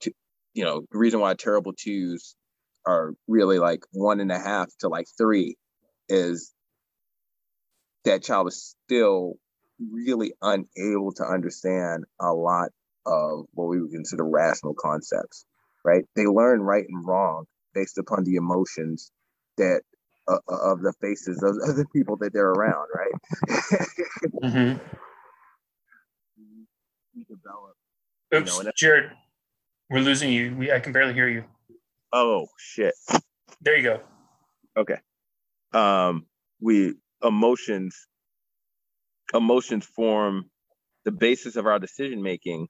to, 0.00 0.12
you 0.54 0.64
know, 0.64 0.86
the 0.90 0.96
reason 0.96 1.20
why 1.20 1.34
terrible 1.34 1.74
twos 1.78 2.36
are 2.86 3.12
really 3.28 3.58
like 3.58 3.80
one 3.92 4.20
and 4.20 4.32
a 4.32 4.38
half 4.38 4.70
to 4.78 4.88
like 4.88 5.08
three 5.18 5.58
is 6.08 6.54
that 8.06 8.22
child 8.22 8.48
is 8.48 8.74
still 8.86 9.34
really 9.78 10.32
unable 10.40 11.12
to 11.16 11.22
understand 11.22 12.04
a 12.18 12.32
lot 12.32 12.70
of 13.04 13.44
what 13.52 13.68
we 13.68 13.78
would 13.78 13.92
consider 13.92 14.24
rational 14.24 14.72
concepts, 14.72 15.44
right? 15.84 16.06
They 16.16 16.24
learn 16.24 16.62
right 16.62 16.86
and 16.88 17.06
wrong 17.06 17.44
based 17.74 17.98
upon 17.98 18.24
the 18.24 18.36
emotions 18.36 19.12
that 19.58 19.82
uh, 20.28 20.38
of 20.48 20.82
the 20.82 20.92
faces 21.00 21.42
of, 21.42 21.56
of, 21.68 21.76
the 21.76 21.84
people 21.92 22.16
that 22.16 22.32
they're 22.32 22.50
around, 22.50 22.86
right? 22.94 23.88
mm-hmm. 24.44 24.78
We 27.14 27.24
develop. 27.24 27.74
Oops, 28.34 28.58
you 28.58 28.64
know, 28.64 28.70
Jared, 28.74 29.10
we're 29.90 30.00
losing 30.00 30.32
you. 30.32 30.56
We, 30.56 30.72
I 30.72 30.80
can 30.80 30.94
barely 30.94 31.12
hear 31.12 31.28
you. 31.28 31.44
Oh 32.10 32.46
shit! 32.58 32.94
There 33.60 33.76
you 33.76 33.82
go. 33.82 34.00
Okay. 34.74 34.96
Um, 35.74 36.24
we 36.58 36.94
emotions 37.22 38.06
emotions 39.34 39.84
form 39.84 40.50
the 41.04 41.12
basis 41.12 41.56
of 41.56 41.66
our 41.66 41.78
decision 41.78 42.22
making 42.22 42.68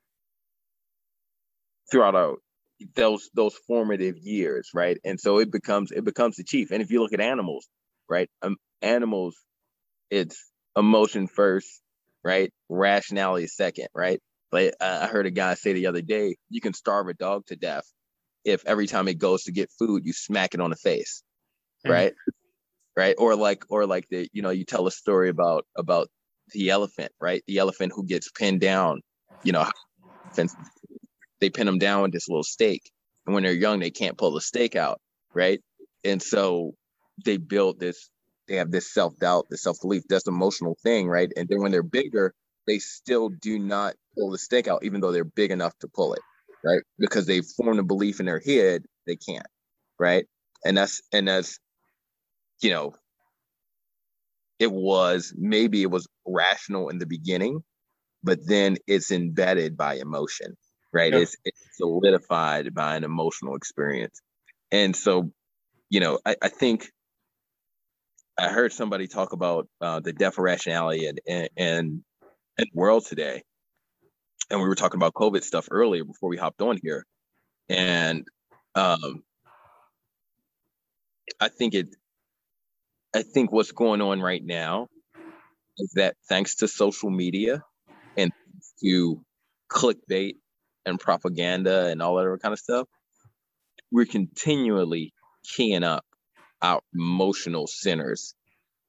throughout 1.90 2.14
our 2.14 2.36
those 2.94 3.30
those 3.34 3.54
formative 3.66 4.16
years, 4.18 4.70
right? 4.74 4.98
And 5.04 5.20
so 5.20 5.38
it 5.38 5.50
becomes 5.50 5.92
it 5.92 6.04
becomes 6.04 6.36
the 6.36 6.44
chief. 6.44 6.70
And 6.70 6.82
if 6.82 6.90
you 6.90 7.00
look 7.00 7.12
at 7.12 7.20
animals, 7.20 7.66
right? 8.08 8.28
Um, 8.42 8.56
animals, 8.80 9.36
it's 10.10 10.50
emotion 10.76 11.26
first, 11.26 11.82
right? 12.24 12.52
Rationality 12.68 13.46
second, 13.46 13.88
right? 13.94 14.20
But 14.50 14.74
I 14.80 15.06
heard 15.06 15.26
a 15.26 15.30
guy 15.30 15.54
say 15.54 15.72
the 15.72 15.86
other 15.86 16.02
day, 16.02 16.36
you 16.50 16.60
can 16.60 16.74
starve 16.74 17.08
a 17.08 17.14
dog 17.14 17.46
to 17.46 17.56
death 17.56 17.84
if 18.44 18.64
every 18.66 18.86
time 18.86 19.08
it 19.08 19.18
goes 19.18 19.44
to 19.44 19.52
get 19.52 19.70
food, 19.78 20.04
you 20.04 20.12
smack 20.12 20.54
it 20.54 20.60
on 20.60 20.70
the 20.70 20.76
face, 20.76 21.22
mm-hmm. 21.84 21.92
right? 21.92 22.14
Right? 22.96 23.14
Or 23.16 23.36
like 23.36 23.64
or 23.70 23.86
like 23.86 24.06
the 24.10 24.28
you 24.32 24.42
know 24.42 24.50
you 24.50 24.64
tell 24.64 24.86
a 24.86 24.90
story 24.90 25.30
about 25.30 25.64
about 25.76 26.08
the 26.50 26.70
elephant, 26.70 27.12
right? 27.20 27.42
The 27.46 27.58
elephant 27.58 27.92
who 27.94 28.04
gets 28.04 28.30
pinned 28.30 28.60
down, 28.60 29.00
you 29.42 29.52
know, 29.52 29.66
they 31.42 31.50
pin 31.50 31.66
them 31.66 31.78
down 31.80 32.02
with 32.02 32.12
this 32.12 32.28
little 32.28 32.44
stake. 32.44 32.88
And 33.26 33.34
when 33.34 33.42
they're 33.42 33.52
young, 33.52 33.80
they 33.80 33.90
can't 33.90 34.16
pull 34.16 34.32
the 34.32 34.40
stake 34.40 34.76
out, 34.76 35.00
right? 35.34 35.60
And 36.04 36.22
so 36.22 36.74
they 37.24 37.36
build 37.36 37.80
this, 37.80 38.10
they 38.46 38.56
have 38.56 38.70
this 38.70 38.94
self 38.94 39.18
doubt, 39.18 39.46
this 39.50 39.62
self 39.64 39.80
belief, 39.80 40.04
this 40.08 40.28
emotional 40.28 40.76
thing, 40.84 41.08
right? 41.08 41.30
And 41.36 41.48
then 41.48 41.60
when 41.60 41.72
they're 41.72 41.82
bigger, 41.82 42.32
they 42.68 42.78
still 42.78 43.28
do 43.28 43.58
not 43.58 43.94
pull 44.16 44.30
the 44.30 44.38
stake 44.38 44.68
out, 44.68 44.84
even 44.84 45.00
though 45.00 45.10
they're 45.10 45.24
big 45.24 45.50
enough 45.50 45.76
to 45.80 45.88
pull 45.88 46.14
it, 46.14 46.20
right? 46.64 46.82
Because 47.00 47.26
they've 47.26 47.44
formed 47.44 47.80
a 47.80 47.84
belief 47.84 48.20
in 48.20 48.26
their 48.26 48.40
head, 48.40 48.84
they 49.08 49.16
can't, 49.16 49.46
right? 49.98 50.24
And 50.64 50.76
that's, 50.76 51.02
and 51.12 51.26
that's, 51.26 51.58
you 52.60 52.70
know, 52.70 52.94
it 54.60 54.70
was 54.70 55.34
maybe 55.36 55.82
it 55.82 55.90
was 55.90 56.06
rational 56.24 56.88
in 56.88 56.98
the 56.98 57.06
beginning, 57.06 57.64
but 58.22 58.38
then 58.46 58.76
it's 58.86 59.10
embedded 59.10 59.76
by 59.76 59.94
emotion 59.94 60.56
right? 60.92 61.12
Yep. 61.12 61.22
It's, 61.22 61.36
it's 61.44 61.60
solidified 61.76 62.74
by 62.74 62.96
an 62.96 63.04
emotional 63.04 63.56
experience. 63.56 64.20
And 64.70 64.94
so, 64.94 65.30
you 65.90 66.00
know, 66.00 66.18
I, 66.24 66.36
I 66.42 66.48
think 66.48 66.90
I 68.38 68.48
heard 68.48 68.72
somebody 68.72 69.06
talk 69.06 69.32
about 69.32 69.68
uh, 69.80 70.00
the 70.00 70.12
death 70.12 70.38
of 70.38 70.44
rationality 70.44 71.06
and, 71.06 71.20
and, 71.26 71.48
and, 71.56 72.02
and 72.58 72.66
world 72.74 73.06
today. 73.06 73.42
And 74.50 74.60
we 74.60 74.68
were 74.68 74.74
talking 74.74 74.98
about 74.98 75.14
COVID 75.14 75.42
stuff 75.42 75.68
earlier 75.70 76.04
before 76.04 76.28
we 76.28 76.36
hopped 76.36 76.62
on 76.62 76.78
here. 76.82 77.06
And 77.68 78.26
um, 78.74 79.22
I 81.40 81.48
think 81.48 81.74
it, 81.74 81.88
I 83.14 83.22
think 83.22 83.52
what's 83.52 83.72
going 83.72 84.00
on 84.00 84.20
right 84.20 84.42
now 84.44 84.88
is 85.78 85.92
that 85.94 86.16
thanks 86.28 86.56
to 86.56 86.68
social 86.68 87.10
media 87.10 87.62
and 88.16 88.30
to 88.82 89.22
clickbait 89.70 90.34
and 90.86 90.98
propaganda 90.98 91.86
and 91.86 92.02
all 92.02 92.16
that 92.16 92.22
other 92.22 92.38
kind 92.38 92.52
of 92.52 92.58
stuff, 92.58 92.88
we're 93.90 94.06
continually 94.06 95.12
keying 95.44 95.84
up 95.84 96.04
our 96.60 96.80
emotional 96.94 97.66
centers 97.66 98.34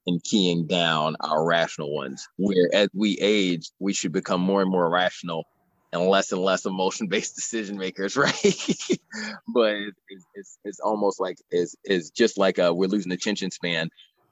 and 0.05 0.23
keying 0.23 0.67
down 0.67 1.15
our 1.19 1.45
rational 1.45 1.93
ones. 1.93 2.27
Where 2.37 2.69
as 2.73 2.89
we 2.93 3.17
age, 3.19 3.71
we 3.79 3.93
should 3.93 4.11
become 4.11 4.41
more 4.41 4.61
and 4.61 4.69
more 4.69 4.89
rational 4.89 5.45
and 5.91 6.01
less 6.07 6.31
and 6.31 6.41
less 6.41 6.65
emotion 6.65 7.07
based 7.07 7.35
decision 7.35 7.77
makers, 7.77 8.17
right? 8.17 8.33
but 9.53 9.75
it's, 10.09 10.25
it's, 10.33 10.57
it's, 10.63 10.79
almost 10.79 11.19
like 11.19 11.37
it's, 11.51 11.75
it's 11.83 12.09
just 12.09 12.37
like 12.37 12.59
uh, 12.59 12.73
we're 12.73 12.89
losing 12.89 13.11
attention 13.11 13.51
span. 13.51 13.89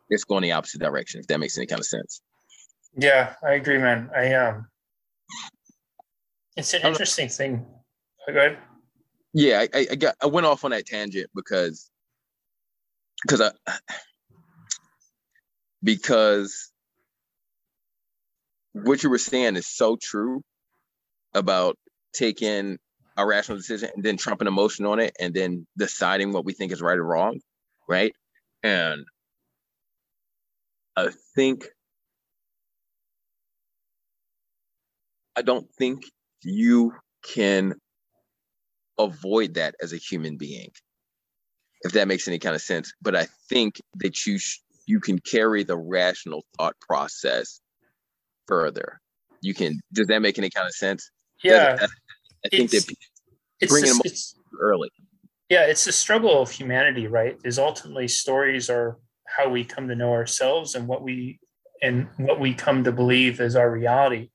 It's 0.10 0.26
going 0.26 0.44
the 0.44 0.52
opposite 0.52 0.82
direction, 0.82 1.22
if 1.22 1.28
that 1.28 1.40
makes 1.40 1.58
any 1.58 1.68
kind 1.68 1.80
of 1.80 1.86
sense. 1.86 2.22
Yeah, 2.98 3.36
I 3.42 3.54
agree, 3.54 3.78
man. 3.78 4.10
I 4.14 4.34
um 4.34 4.68
it's 6.58 6.74
an 6.74 6.82
interesting 6.84 7.30
thing. 7.30 7.66
Oh, 8.28 8.34
go 8.34 8.40
ahead. 8.40 8.58
Yeah, 9.34 9.66
I, 9.74 9.88
I 9.92 9.96
got 9.96 10.16
I 10.22 10.28
went 10.28 10.46
off 10.46 10.66
on 10.66 10.72
that 10.72 10.86
tangent 10.86 11.30
because 11.34 11.90
because 13.22 13.42
I 13.42 13.52
because 15.84 16.72
what 18.74 19.04
you 19.04 19.10
were 19.10 19.18
saying 19.18 19.56
is 19.56 19.68
so 19.68 19.98
true 20.02 20.42
about 21.34 21.78
taking 22.14 22.78
a 23.18 23.26
rational 23.26 23.58
decision 23.58 23.90
and 23.96 24.04
then 24.04 24.18
trumping 24.18 24.48
emotion 24.48 24.86
on 24.86 25.00
it 25.00 25.16
and 25.20 25.34
then 25.34 25.66
deciding 25.78 26.32
what 26.34 26.46
we 26.46 26.54
think 26.54 26.72
is 26.72 26.82
right 26.82 26.98
or 26.98 27.06
wrong, 27.06 27.40
right? 27.88 28.14
And 28.64 29.06
I 30.96 31.10
think 31.36 31.68
I 35.36 35.42
don't 35.42 35.70
think 35.76 36.04
you 36.44 36.94
can 37.24 37.74
avoid 38.98 39.56
that 39.56 39.76
as 39.82 39.94
a 39.94 39.98
human 39.98 40.38
being 40.38 40.70
if 41.84 41.94
that 41.94 42.08
makes 42.08 42.28
any 42.28 42.40
kind 42.40 42.56
of 42.56 42.62
sense. 42.62 42.94
But 43.02 43.16
i 43.16 43.28
think 43.50 43.82
that 43.96 44.26
you 44.26 44.38
sh- 44.38 44.60
you 44.86 45.00
can 45.00 45.20
carry 45.20 45.64
the 45.64 45.78
rational 45.78 46.44
thought 46.58 46.76
process 46.80 47.62
further. 48.48 49.00
You 49.42 49.54
can 49.54 49.80
does 49.94 50.08
that 50.08 50.22
make 50.22 50.38
any 50.38 50.50
kind 50.50 50.68
of 50.68 50.74
sense? 50.74 51.10
Yeah. 51.44 51.78
I, 51.80 51.86
I 52.46 52.50
think 52.50 52.74
it's, 52.74 52.86
that 52.86 52.96
it's, 53.60 53.72
bringing 53.72 53.94
them 53.94 54.02
early. 54.60 54.90
Yeah 55.50 55.66
it's 55.66 55.86
the 55.86 55.92
struggle 55.92 56.42
of 56.42 56.52
humanity 56.52 57.08
right? 57.08 57.38
Is 57.44 57.60
ultimately 57.60 58.08
stories 58.08 58.70
are 58.70 58.98
how 59.28 59.50
we 59.50 59.64
come 59.64 59.88
to 59.88 59.96
know 59.96 60.12
ourselves 60.12 60.76
and 60.76 60.88
what 60.88 61.02
we 61.02 61.40
and 61.82 62.08
what 62.18 62.40
we 62.40 62.54
come 62.54 62.84
to 62.84 62.92
believe 62.92 63.42
is 63.42 63.56
our 63.56 63.72
reality. 63.72 64.30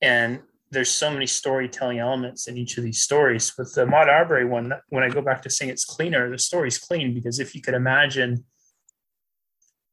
And 0.00 0.40
there's 0.70 0.90
so 0.90 1.10
many 1.10 1.26
storytelling 1.26 1.98
elements 1.98 2.46
in 2.46 2.56
each 2.56 2.76
of 2.76 2.84
these 2.84 3.00
stories. 3.00 3.56
With 3.56 3.74
the 3.74 3.86
Ahmaud 3.86 4.08
Arbery 4.08 4.44
one, 4.44 4.72
when 4.88 5.02
I 5.02 5.08
go 5.08 5.22
back 5.22 5.42
to 5.42 5.50
saying 5.50 5.70
it's 5.70 5.84
cleaner, 5.84 6.30
the 6.30 6.38
story's 6.38 6.78
clean 6.78 7.14
because 7.14 7.40
if 7.40 7.54
you 7.54 7.62
could 7.62 7.74
imagine 7.74 8.44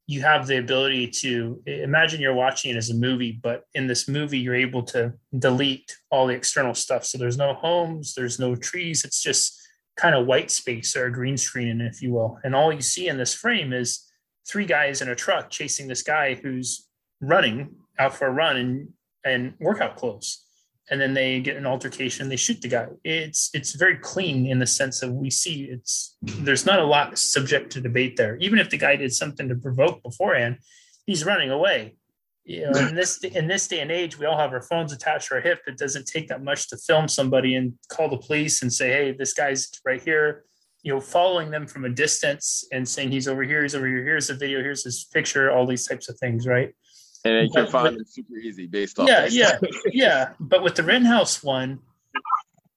you 0.08 0.22
have 0.22 0.46
the 0.46 0.58
ability 0.58 1.08
to 1.08 1.62
imagine 1.66 2.22
you're 2.22 2.34
watching 2.34 2.72
it 2.72 2.78
as 2.78 2.92
a 2.92 2.96
movie, 2.96 3.40
but 3.42 3.64
in 3.74 3.88
this 3.88 4.08
movie, 4.08 4.38
you're 4.38 4.54
able 4.54 4.84
to 4.84 5.14
delete 5.40 5.98
all 6.12 6.28
the 6.28 6.36
external 6.36 6.76
stuff. 6.76 7.04
So 7.06 7.18
there's 7.18 7.38
no 7.38 7.56
homes, 7.56 8.14
there's 8.14 8.40
no 8.40 8.56
trees. 8.56 9.04
It's 9.04 9.22
just 9.22 9.60
kind 9.98 10.14
of 10.14 10.28
white 10.28 10.52
space 10.52 10.96
or 10.96 11.06
a 11.06 11.12
green 11.12 11.38
screen, 11.38 11.82
if 11.82 12.04
you 12.04 12.12
will. 12.12 12.38
And 12.44 12.54
all 12.54 12.72
you 12.72 12.82
see 12.82 13.08
in 13.08 13.18
this 13.18 13.34
frame 13.34 13.74
is 13.74 14.06
three 14.48 14.66
guys 14.66 15.02
in 15.02 15.10
a 15.10 15.16
truck 15.16 15.50
chasing 15.50 15.88
this 15.88 16.04
guy 16.04 16.36
who's 16.36 16.88
running 17.20 17.76
out 17.98 18.14
for 18.14 18.28
a 18.28 18.32
run 18.32 18.58
in, 18.58 18.94
in 19.24 19.56
workout 19.60 19.96
clothes 19.96 20.45
and 20.90 21.02
then 21.02 21.14
they 21.14 21.40
get 21.40 21.58
an 21.58 21.66
altercation 21.66 22.30
they 22.30 22.36
shoot 22.36 22.62
the 22.62 22.68
guy. 22.68 22.88
It's 23.04 23.50
it's 23.54 23.74
very 23.74 23.98
clean 23.98 24.46
in 24.46 24.60
the 24.60 24.68
sense 24.68 25.02
of 25.02 25.12
we 25.14 25.30
see 25.30 25.64
it's 25.64 26.18
there's 26.22 26.66
not 26.66 26.80
a 26.80 26.86
lot 26.86 27.18
subject 27.18 27.72
to 27.72 27.82
debate 27.82 28.18
there. 28.18 28.38
Even 28.38 28.60
if 28.60 28.70
the 28.70 28.78
guy 28.78 28.96
did 28.96 29.14
something 29.14 29.48
to 29.50 29.56
provoke 29.56 30.04
beforehand 30.04 30.58
he's 31.06 31.26
running 31.26 31.52
away. 31.52 31.96
You 32.44 32.70
know 32.70 32.80
in 32.80 32.94
this 32.94 33.24
in 33.24 33.48
this 33.48 33.68
day 33.68 33.80
and 33.80 33.92
age 33.92 34.20
we 34.20 34.28
all 34.28 34.38
have 34.38 34.54
our 34.54 34.62
phones 34.62 34.94
attached 34.94 35.30
to 35.30 35.36
our 35.36 35.42
hip. 35.42 35.62
It 35.66 35.78
doesn't 35.78 36.06
take 36.06 36.28
that 36.28 36.44
much 36.44 36.70
to 36.70 36.78
film 36.78 37.08
somebody 37.08 37.56
and 37.56 37.74
call 37.90 38.08
the 38.08 38.18
police 38.18 38.62
and 38.62 38.72
say 38.72 38.90
hey 38.90 39.12
this 39.12 39.34
guy's 39.34 39.72
right 39.84 40.02
here. 40.02 40.44
You 40.84 40.94
know 40.94 41.02
following 41.02 41.50
them 41.50 41.66
from 41.66 41.86
a 41.86 41.90
distance 41.90 42.64
and 42.72 42.88
saying 42.88 43.12
he's 43.12 43.28
over 43.28 43.42
here 43.42 43.64
he's 43.64 43.74
over 43.74 43.88
here 43.88 44.04
here's 44.04 44.28
the 44.28 44.36
video 44.36 44.62
here's 44.62 44.84
his 44.84 45.06
picture 45.06 45.52
all 45.52 45.66
these 45.66 45.88
types 45.88 46.10
of 46.10 46.20
things 46.20 46.46
right 46.46 46.76
and 47.26 47.48
you 47.48 47.54
can 47.54 47.68
find 47.68 48.00
it 48.00 48.08
super 48.08 48.36
easy 48.38 48.68
based 48.68 49.00
off. 49.00 49.08
Yeah, 49.08 49.28
yeah, 49.30 49.60
yeah. 49.92 50.30
But 50.40 50.64
with 50.64 50.76
the 50.76 50.84
Rittenhouse 50.84 51.44
one, 51.44 51.80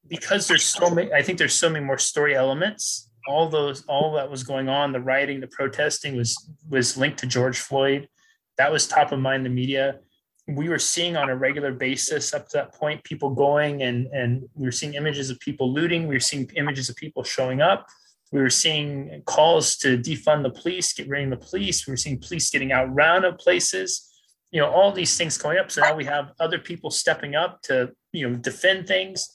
because 0.09 0.49
there's 0.49 0.65
so 0.65 0.91
many, 0.91 1.13
I 1.13 1.23
think 1.23 1.39
there's 1.39 1.55
so 1.55 1.69
many 1.69 1.85
more 1.85 1.99
story 1.99 2.35
elements. 2.35 3.11
All 3.29 3.49
those, 3.51 3.85
all 3.87 4.15
that 4.15 4.31
was 4.31 4.43
going 4.43 4.71
on, 4.71 4.93
the 4.93 5.01
rioting, 5.01 5.41
the 5.41 5.49
protesting 5.49 6.17
was 6.17 6.49
was 6.69 6.97
linked 6.97 7.19
to 7.19 7.27
George 7.27 7.59
Floyd. 7.59 8.09
That 8.57 8.73
was 8.73 8.87
top 8.87 9.13
of 9.13 9.19
mind 9.19 9.47
in 9.47 9.53
the 9.53 9.57
media. 9.61 10.01
We 10.47 10.71
were 10.71 10.79
seeing 10.79 11.15
on 11.15 11.29
a 11.29 11.37
regular 11.37 11.73
basis 11.73 12.33
up 12.33 12.49
to 12.49 12.57
that 12.57 12.75
point 12.75 13.05
people 13.05 13.31
going 13.31 13.83
and 13.83 14.07
and 14.07 14.49
we 14.55 14.67
were 14.67 14.73
seeing 14.73 14.95
images 14.95 15.29
of 15.29 15.39
people 15.41 15.71
looting. 15.71 16.09
We 16.09 16.15
were 16.15 16.21
seeing 16.21 16.51
images 16.57 16.89
of 16.89 16.97
people 16.97 17.23
showing 17.23 17.61
up. 17.61 17.87
We 18.33 18.41
were 18.41 18.51
seeing 18.51 19.23
calls 19.27 19.77
to 19.79 19.99
defund 19.99 20.43
the 20.43 20.51
police, 20.51 20.93
get 20.95 21.09
rid 21.09 21.31
of 21.31 21.39
the 21.39 21.47
police. 21.47 21.87
We 21.87 21.93
were 21.93 21.99
seeing 21.99 22.19
police 22.19 22.51
getting 22.51 22.73
out 22.73 22.95
round 22.95 23.27
of 23.27 23.39
places 23.39 24.08
you 24.51 24.61
know 24.61 24.71
all 24.71 24.93
these 24.93 25.17
things 25.17 25.39
going 25.39 25.59
up. 25.59 25.71
So 25.71 25.83
now 25.83 25.95
we 25.95 26.05
have 26.05 26.33
other 26.41 26.59
people 26.59 26.91
stepping 26.91 27.35
up 27.35 27.63
to 27.63 27.93
you 28.13 28.29
know 28.29 28.37
defend 28.37 28.87
things. 28.87 29.35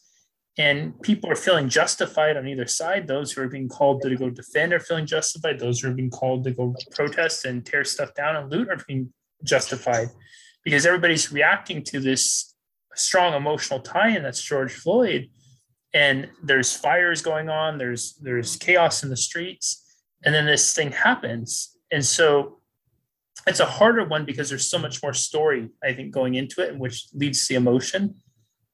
And 0.55 1.01
people 1.01 1.31
are 1.31 1.35
feeling 1.35 1.67
justified 1.67 2.37
on 2.37 2.47
either 2.47 2.67
side. 2.67 3.07
Those 3.07 3.31
who 3.31 3.41
are 3.41 3.47
being 3.47 3.67
called 3.67 4.03
to 4.03 4.15
go 4.15 4.29
defend 4.29 4.71
are 4.71 4.79
feeling 4.79 5.07
justified. 5.07 5.59
Those 5.59 5.79
who 5.79 5.89
are 5.89 5.95
being 5.95 6.11
called 6.11 6.43
to 6.43 6.51
go 6.51 6.75
protest 6.91 7.45
and 7.45 7.65
tear 7.65 7.83
stuff 7.83 8.13
down 8.13 8.35
and 8.35 8.51
loot 8.51 8.69
are 8.69 8.77
being 8.87 9.11
justified. 9.43 10.09
Because 10.63 10.85
everybody's 10.85 11.31
reacting 11.31 11.83
to 11.85 11.99
this 11.99 12.55
strong 12.93 13.33
emotional 13.33 13.79
tie-in 13.79 14.21
that's 14.21 14.43
george 14.43 14.73
floyd. 14.73 15.27
And 15.91 16.29
there's 16.43 16.75
fires 16.75 17.23
going 17.23 17.49
on. 17.49 17.79
There's 17.79 18.13
there's 18.21 18.55
chaos 18.55 19.01
in 19.01 19.09
the 19.09 19.17
streets. 19.17 19.83
And 20.23 20.35
then 20.35 20.45
this 20.45 20.73
thing 20.75 20.91
happens. 20.91 21.75
And 21.91 22.05
so 22.05 22.59
it's 23.45 23.59
a 23.59 23.65
harder 23.65 24.05
one 24.05 24.25
because 24.25 24.49
there's 24.49 24.69
so 24.69 24.77
much 24.77 25.01
more 25.03 25.13
story 25.13 25.69
i 25.83 25.93
think 25.93 26.11
going 26.11 26.35
into 26.35 26.61
it 26.61 26.77
which 26.77 27.07
leads 27.13 27.45
to 27.45 27.53
the 27.53 27.57
emotion 27.57 28.15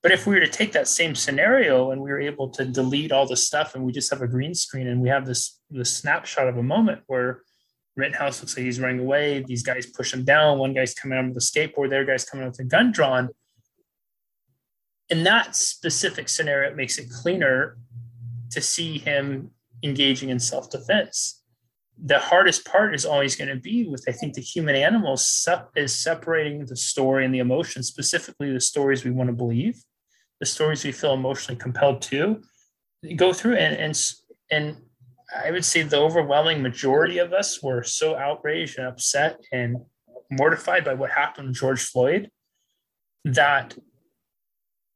but 0.02 0.12
if 0.12 0.26
we 0.26 0.36
were 0.36 0.42
to 0.42 0.48
take 0.48 0.72
that 0.72 0.88
same 0.88 1.14
scenario 1.14 1.92
and 1.92 2.02
we 2.02 2.10
were 2.10 2.22
able 2.22 2.50
to 2.52 2.66
delete 2.66 3.12
all 3.12 3.26
the 3.26 3.36
stuff 3.36 3.76
and 3.76 3.84
we 3.84 3.92
just 3.92 4.10
have 4.12 4.22
a 4.22 4.28
green 4.28 4.54
screen 4.54 4.88
and 4.88 5.02
we 5.02 5.10
have 5.10 5.26
this 5.26 5.60
this 5.70 5.96
snapshot 5.96 6.48
of 6.48 6.58
a 6.58 6.64
moment 6.64 7.02
where 7.08 7.42
Rittenhouse 7.98 8.42
looks 8.42 8.56
like 8.56 8.66
he's 8.66 8.80
running 8.80 9.02
away. 9.02 9.44
These 9.46 9.64
guys 9.64 9.86
push 9.86 10.14
him 10.14 10.24
down. 10.24 10.58
One 10.58 10.74
guy's 10.74 10.94
coming 10.94 11.18
out 11.18 11.28
with 11.28 11.36
a 11.36 11.40
skateboard. 11.40 11.90
Their 11.90 12.06
guy's 12.06 12.24
coming 12.24 12.46
out 12.46 12.52
with 12.52 12.60
a 12.60 12.64
gun 12.64 12.94
drawn. 12.94 13.30
In 15.10 15.24
that 15.24 15.56
specific 15.56 16.30
scenario, 16.30 16.70
it 16.70 16.78
makes 16.78 16.98
it 16.98 17.10
cleaner 17.10 17.78
to 18.52 18.62
see 18.62 19.00
him 19.00 19.52
engaging 19.84 20.30
in 20.30 20.40
self 20.40 20.70
defense 20.70 21.39
the 22.02 22.20
hardest 22.20 22.66
part 22.66 22.96
is 22.96 23.06
always 23.06 23.36
going 23.36 23.50
to 23.50 23.56
be 23.56 23.88
with 23.88 24.04
i 24.08 24.12
think 24.12 24.34
the 24.34 24.42
human 24.42 24.76
animals 24.76 25.48
is 25.76 25.94
separating 25.94 26.66
the 26.66 26.76
story 26.76 27.26
and 27.26 27.34
the 27.34 27.40
emotion 27.40 27.84
specifically 27.84 28.52
the 28.52 28.60
stories 28.60 29.04
we 29.04 29.12
want 29.12 29.28
to 29.28 29.34
believe 29.34 29.84
the 30.40 30.46
stories 30.46 30.84
we 30.84 30.92
feel 30.92 31.14
emotionally 31.14 31.60
compelled 31.60 32.02
to 32.02 32.42
go 33.16 33.34
through. 33.34 33.56
And 33.56 33.76
and 33.76 34.04
and 34.52 34.78
i 35.44 35.52
would 35.52 35.66
say 35.66 35.82
the 35.82 36.00
overwhelming 36.00 36.62
majority 36.62 37.18
of 37.18 37.34
us 37.34 37.62
were 37.62 37.84
so 37.84 38.16
outraged 38.16 38.78
and 38.78 38.88
upset 38.88 39.40
and 39.52 39.78
mortified 40.32 40.86
by 40.86 40.94
what 40.94 41.10
happened 41.10 41.48
to 41.48 41.60
george 41.60 41.82
floyd 41.82 42.30
that 43.26 43.78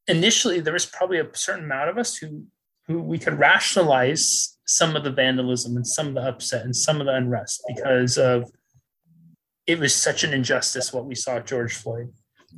initially 0.08 0.60
there 0.60 0.74
was 0.74 0.86
probably 0.86 1.20
a 1.20 1.28
certain 1.34 1.66
amount 1.66 1.90
of 1.90 1.98
us 1.98 2.16
who 2.18 2.46
who 2.88 3.02
we 3.02 3.18
could 3.18 3.40
rationalize 3.40 4.53
some 4.66 4.96
of 4.96 5.04
the 5.04 5.12
vandalism 5.12 5.76
and 5.76 5.86
some 5.86 6.08
of 6.08 6.14
the 6.14 6.22
upset 6.22 6.64
and 6.64 6.76
some 6.76 7.00
of 7.02 7.08
the 7.08 7.14
unrest 7.14 7.62
because 7.68 8.18
of 8.18 8.50
it 9.68 9.80
was 9.80 9.96
such 9.96 10.24
an 10.24 10.34
injustice 10.34 10.94
what 10.94 11.06
we 11.06 11.16
saw 11.16 11.38
at 11.38 11.48
George 11.48 11.74
Floyd. 11.76 12.12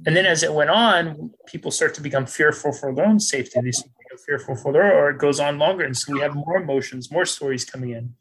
And 0.06 0.16
then 0.16 0.26
as 0.26 0.44
it 0.44 0.54
went 0.54 0.70
on, 0.70 1.32
people 1.48 1.72
start 1.72 1.94
to 1.96 2.02
become 2.02 2.26
fearful 2.26 2.74
for 2.74 2.94
their 2.94 3.06
own 3.06 3.20
safety. 3.20 3.60
They 3.62 3.72
become 3.72 4.20
fearful 4.26 4.56
for 4.56 4.74
their, 4.74 4.94
or 4.94 5.12
it 5.12 5.20
goes 5.20 5.40
on 5.40 5.58
longer. 5.58 5.86
And 5.86 5.96
so 5.96 6.14
we 6.14 6.20
have 6.20 6.36
more 6.36 6.58
emotions, 6.58 7.12
more 7.12 7.26
stories 7.26 7.64
coming 7.64 7.92
in. 7.92 8.14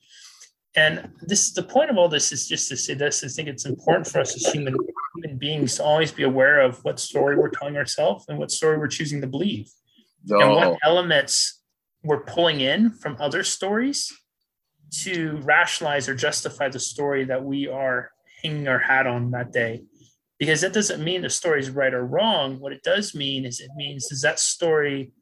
And 0.76 1.10
this 1.20 1.52
the 1.52 1.62
point 1.62 1.90
of 1.90 1.96
all 1.96 2.08
this 2.08 2.32
is 2.32 2.48
just 2.48 2.68
to 2.68 2.76
say 2.76 2.94
this. 2.94 3.22
I 3.22 3.28
think 3.28 3.48
it's 3.48 3.64
important 3.64 4.08
for 4.08 4.20
us 4.20 4.34
as 4.34 4.52
human 4.52 4.76
human 5.16 5.38
beings 5.38 5.76
to 5.76 5.84
always 5.84 6.10
be 6.10 6.24
aware 6.24 6.60
of 6.60 6.82
what 6.84 6.98
story 6.98 7.36
we're 7.36 7.50
telling 7.50 7.76
ourselves 7.76 8.24
and 8.28 8.38
what 8.38 8.50
story 8.50 8.76
we're 8.78 8.88
choosing 8.88 9.20
to 9.20 9.26
believe. 9.26 9.70
No. 10.24 10.40
And 10.40 10.50
what 10.50 10.78
elements 10.82 11.60
we're 12.04 12.20
pulling 12.20 12.60
in 12.60 12.90
from 12.90 13.16
other 13.18 13.42
stories 13.42 14.12
to 15.02 15.40
rationalize 15.42 16.08
or 16.08 16.14
justify 16.14 16.68
the 16.68 16.78
story 16.78 17.24
that 17.24 17.42
we 17.42 17.66
are 17.66 18.10
hanging 18.42 18.68
our 18.68 18.78
hat 18.78 19.06
on 19.06 19.30
that 19.32 19.52
day. 19.52 19.82
Because 20.38 20.60
that 20.60 20.72
doesn't 20.72 21.02
mean 21.02 21.22
the 21.22 21.30
story 21.30 21.60
is 21.60 21.70
right 21.70 21.94
or 21.94 22.04
wrong. 22.04 22.60
What 22.60 22.72
it 22.72 22.82
does 22.82 23.14
mean 23.14 23.44
is 23.44 23.60
it 23.60 23.70
means 23.76 24.12
is 24.12 24.20
that 24.22 24.38
story 24.38 25.12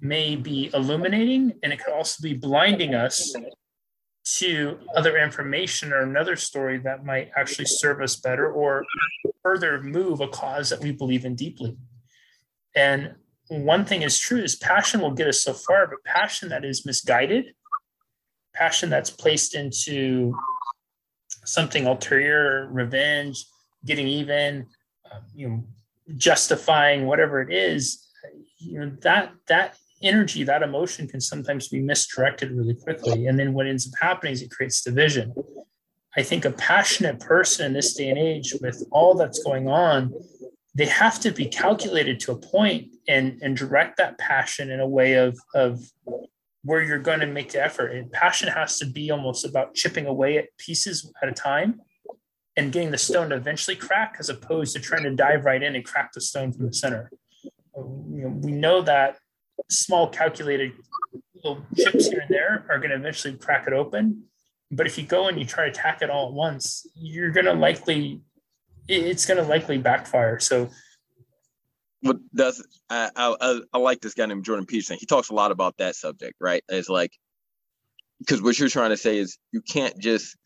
may 0.00 0.36
be 0.36 0.70
illuminating 0.72 1.52
and 1.62 1.72
it 1.72 1.82
could 1.84 1.92
also 1.92 2.22
be 2.22 2.34
blinding 2.34 2.94
us 2.94 3.34
to 4.24 4.78
other 4.96 5.18
information 5.18 5.92
or 5.92 6.00
another 6.00 6.36
story 6.36 6.78
that 6.78 7.04
might 7.04 7.30
actually 7.36 7.66
serve 7.66 8.00
us 8.00 8.16
better 8.16 8.50
or 8.50 8.84
further 9.42 9.82
move 9.82 10.20
a 10.20 10.28
cause 10.28 10.70
that 10.70 10.80
we 10.80 10.92
believe 10.92 11.24
in 11.26 11.34
deeply. 11.34 11.76
And 12.74 13.14
one 13.48 13.84
thing 13.84 14.02
is 14.02 14.18
true 14.18 14.42
is 14.42 14.56
passion 14.56 15.00
will 15.00 15.10
get 15.12 15.28
us 15.28 15.42
so 15.42 15.52
far, 15.52 15.86
but 15.86 16.02
passion 16.04 16.48
that 16.48 16.64
is 16.64 16.86
misguided, 16.86 17.46
passion 18.54 18.90
that's 18.90 19.10
placed 19.10 19.54
into 19.54 20.34
something 21.44 21.86
ulterior, 21.86 22.68
revenge, 22.70 23.44
getting 23.84 24.08
even, 24.08 24.66
uh, 25.10 25.20
you 25.34 25.48
know, 25.48 25.64
justifying 26.16 27.06
whatever 27.06 27.42
it 27.42 27.52
is, 27.52 28.06
you 28.58 28.80
know, 28.80 28.92
that 29.02 29.32
that 29.48 29.76
energy, 30.02 30.44
that 30.44 30.62
emotion 30.62 31.06
can 31.06 31.20
sometimes 31.20 31.68
be 31.68 31.80
misdirected 31.80 32.52
really 32.52 32.74
quickly. 32.74 33.26
And 33.26 33.38
then 33.38 33.52
what 33.54 33.66
ends 33.66 33.86
up 33.88 33.98
happening 34.00 34.32
is 34.32 34.42
it 34.42 34.50
creates 34.50 34.82
division. 34.82 35.34
I 36.16 36.22
think 36.22 36.44
a 36.44 36.52
passionate 36.52 37.20
person 37.20 37.66
in 37.66 37.72
this 37.72 37.94
day 37.94 38.10
and 38.10 38.18
age, 38.18 38.54
with 38.60 38.84
all 38.90 39.14
that's 39.14 39.42
going 39.42 39.68
on, 39.68 40.14
they 40.74 40.86
have 40.86 41.20
to 41.20 41.30
be 41.30 41.46
calculated 41.46 42.18
to 42.20 42.32
a 42.32 42.36
point 42.36 42.88
and 43.08 43.38
and 43.42 43.56
direct 43.56 43.96
that 43.98 44.18
passion 44.18 44.70
in 44.70 44.80
a 44.80 44.88
way 44.88 45.14
of 45.14 45.38
of 45.54 45.80
where 46.64 46.82
you're 46.82 46.98
going 46.98 47.20
to 47.20 47.26
make 47.26 47.52
the 47.52 47.62
effort. 47.62 47.88
And 47.88 48.10
passion 48.10 48.48
has 48.48 48.78
to 48.78 48.86
be 48.86 49.10
almost 49.10 49.44
about 49.44 49.74
chipping 49.74 50.06
away 50.06 50.38
at 50.38 50.46
pieces 50.56 51.12
at 51.22 51.28
a 51.28 51.32
time 51.32 51.80
and 52.56 52.72
getting 52.72 52.90
the 52.90 52.98
stone 52.98 53.30
to 53.30 53.36
eventually 53.36 53.76
crack 53.76 54.16
as 54.18 54.30
opposed 54.30 54.74
to 54.74 54.80
trying 54.80 55.02
to 55.02 55.14
dive 55.14 55.44
right 55.44 55.62
in 55.62 55.76
and 55.76 55.84
crack 55.84 56.12
the 56.12 56.22
stone 56.22 56.52
from 56.52 56.66
the 56.66 56.72
center. 56.72 57.10
Um, 57.76 58.06
you 58.10 58.22
know, 58.22 58.28
we 58.28 58.52
know 58.52 58.80
that 58.80 59.18
small 59.68 60.08
calculated 60.08 60.72
little 61.34 61.62
chips 61.76 62.08
here 62.08 62.20
and 62.20 62.30
there 62.30 62.64
are 62.70 62.78
going 62.78 62.90
to 62.90 62.96
eventually 62.96 63.34
crack 63.34 63.66
it 63.66 63.74
open. 63.74 64.24
But 64.70 64.86
if 64.86 64.96
you 64.96 65.04
go 65.04 65.28
and 65.28 65.38
you 65.38 65.44
try 65.44 65.64
to 65.64 65.70
attack 65.70 66.00
it 66.00 66.08
all 66.08 66.28
at 66.28 66.32
once 66.32 66.86
you're 66.94 67.30
going 67.30 67.46
to 67.46 67.52
likely 67.52 68.22
it's 68.88 69.26
going 69.26 69.42
to 69.42 69.48
likely 69.48 69.78
backfire. 69.78 70.38
So, 70.40 70.70
what 72.00 72.18
does 72.34 72.66
I, 72.90 73.10
I 73.16 73.60
I 73.72 73.78
like 73.78 74.00
this 74.00 74.14
guy 74.14 74.26
named 74.26 74.44
Jordan 74.44 74.66
Peterson. 74.66 74.98
He 74.98 75.06
talks 75.06 75.30
a 75.30 75.34
lot 75.34 75.50
about 75.50 75.76
that 75.78 75.96
subject, 75.96 76.34
right? 76.40 76.62
It's 76.68 76.88
like 76.88 77.12
because 78.18 78.42
what 78.42 78.58
you're 78.58 78.68
trying 78.68 78.90
to 78.90 78.96
say 78.96 79.18
is 79.18 79.38
you 79.52 79.62
can't 79.62 79.98
just 79.98 80.36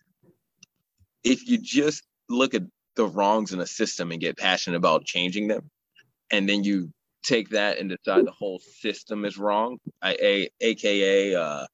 if 1.24 1.48
you 1.48 1.58
just 1.58 2.04
look 2.28 2.54
at 2.54 2.62
the 2.94 3.06
wrongs 3.06 3.52
in 3.52 3.60
a 3.60 3.66
system 3.66 4.12
and 4.12 4.20
get 4.20 4.36
passionate 4.36 4.76
about 4.76 5.04
changing 5.04 5.48
them, 5.48 5.70
and 6.30 6.48
then 6.48 6.64
you 6.64 6.92
take 7.22 7.50
that 7.50 7.78
and 7.78 7.90
decide 7.90 8.24
the 8.24 8.30
whole 8.30 8.60
system 8.80 9.24
is 9.24 9.36
wrong, 9.36 9.78
I, 10.00 10.16
a, 10.22 10.48
aka 10.60 11.34
uh, 11.34 11.66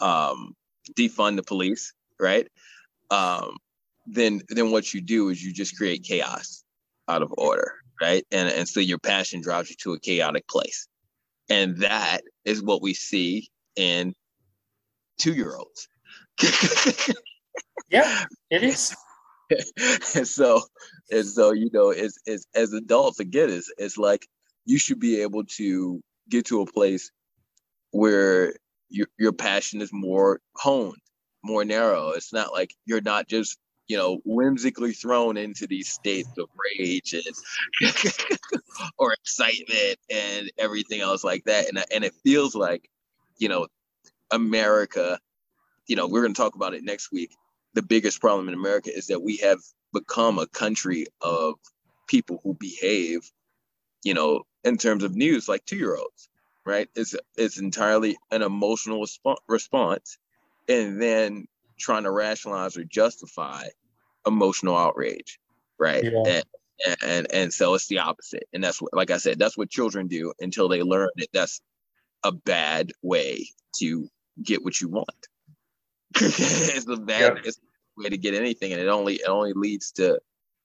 um, 0.00 0.54
defund 0.94 1.36
the 1.36 1.42
police, 1.42 1.92
right? 2.18 2.46
Um, 3.10 3.56
then 4.10 4.42
then 4.48 4.70
what 4.70 4.94
you 4.94 5.00
do 5.00 5.28
is 5.28 5.44
you 5.44 5.52
just 5.52 5.76
create 5.76 6.02
chaos 6.02 6.64
out 7.08 7.22
of 7.22 7.32
order, 7.36 7.74
right? 8.00 8.24
And 8.30 8.48
and 8.48 8.68
so 8.68 8.80
your 8.80 8.98
passion 8.98 9.40
drives 9.40 9.70
you 9.70 9.76
to 9.80 9.92
a 9.92 10.00
chaotic 10.00 10.48
place. 10.48 10.88
And 11.50 11.78
that 11.78 12.22
is 12.44 12.62
what 12.62 12.82
we 12.82 12.94
see 12.94 13.48
in 13.76 14.14
two 15.18 15.34
year 15.34 15.56
olds. 15.56 15.88
yeah, 17.90 18.24
it 18.50 18.62
is. 18.62 18.94
and 20.14 20.28
so 20.28 20.62
and 21.10 21.26
so 21.26 21.52
you 21.52 21.70
know 21.72 21.90
it's, 21.90 22.18
it's 22.26 22.46
as 22.54 22.72
adults 22.74 23.18
again 23.18 23.48
it's, 23.48 23.72
it's 23.78 23.96
like 23.96 24.26
you 24.66 24.78
should 24.78 25.00
be 25.00 25.22
able 25.22 25.42
to 25.44 26.02
get 26.28 26.44
to 26.44 26.60
a 26.60 26.66
place 26.66 27.10
where 27.92 28.54
your, 28.90 29.06
your 29.18 29.32
passion 29.32 29.80
is 29.80 29.90
more 29.90 30.38
honed 30.56 31.00
more 31.42 31.64
narrow 31.64 32.10
it's 32.10 32.30
not 32.30 32.52
like 32.52 32.74
you're 32.84 33.00
not 33.00 33.26
just 33.26 33.56
you 33.88 33.96
know 33.96 34.20
whimsically 34.24 34.92
thrown 34.92 35.36
into 35.36 35.66
these 35.66 35.88
states 35.88 36.28
of 36.38 36.48
rage 36.78 37.14
and 37.14 37.90
or 38.98 39.12
excitement 39.12 39.98
and 40.10 40.50
everything 40.58 41.00
else 41.00 41.24
like 41.24 41.44
that. 41.44 41.68
And 41.68 41.84
and 41.92 42.04
it 42.04 42.14
feels 42.24 42.54
like 42.54 42.88
you 43.38 43.48
know 43.48 43.66
america 44.30 45.18
you 45.86 45.96
know 45.96 46.06
we're 46.06 46.22
going 46.22 46.34
to 46.34 46.40
talk 46.40 46.54
about 46.54 46.74
it 46.74 46.84
next 46.84 47.10
week. 47.12 47.30
The 47.74 47.82
biggest 47.82 48.20
problem 48.20 48.48
in 48.48 48.54
america 48.54 48.90
is 48.94 49.06
that 49.08 49.22
we 49.22 49.38
have 49.38 49.60
become 49.92 50.38
a 50.38 50.46
country 50.46 51.06
of 51.20 51.54
people 52.06 52.40
who 52.42 52.54
behave 52.54 53.30
you 54.04 54.14
know 54.14 54.42
in 54.64 54.76
terms 54.76 55.02
of 55.02 55.16
news 55.16 55.48
like 55.48 55.64
two 55.64 55.76
year 55.76 55.96
olds 55.96 56.28
right? 56.68 56.88
It's 56.94 57.16
it's 57.36 57.58
entirely 57.58 58.18
an 58.30 58.42
emotional 58.42 59.00
resp- 59.00 59.38
response. 59.48 60.18
And 60.68 61.00
then 61.00 61.46
trying 61.78 62.04
to 62.04 62.10
rationalize 62.10 62.76
or 62.76 62.84
justify 62.84 63.64
emotional 64.26 64.76
outrage, 64.76 65.38
right? 65.78 66.04
Yeah. 66.04 66.22
And, 66.26 66.44
and 67.04 67.26
and 67.32 67.52
so 67.52 67.74
it's 67.74 67.88
the 67.88 67.98
opposite, 67.98 68.44
and 68.52 68.62
that's 68.62 68.80
what, 68.80 68.94
like 68.94 69.10
I 69.10 69.16
said, 69.16 69.38
that's 69.38 69.58
what 69.58 69.68
children 69.68 70.06
do 70.06 70.32
until 70.38 70.68
they 70.68 70.82
learn 70.82 71.08
that 71.16 71.28
that's 71.32 71.60
a 72.22 72.30
bad 72.30 72.92
way 73.02 73.48
to 73.80 74.08
get 74.42 74.62
what 74.62 74.80
you 74.80 74.88
want. 74.88 75.26
it's 76.20 76.86
a 76.86 76.96
bad 76.96 77.34
yeah. 77.36 77.42
it's 77.44 77.58
a 77.58 78.02
way 78.02 78.08
to 78.10 78.16
get 78.16 78.34
anything, 78.34 78.72
and 78.72 78.80
it 78.80 78.88
only 78.88 79.14
it 79.14 79.28
only 79.28 79.52
leads 79.54 79.90
to 79.92 80.20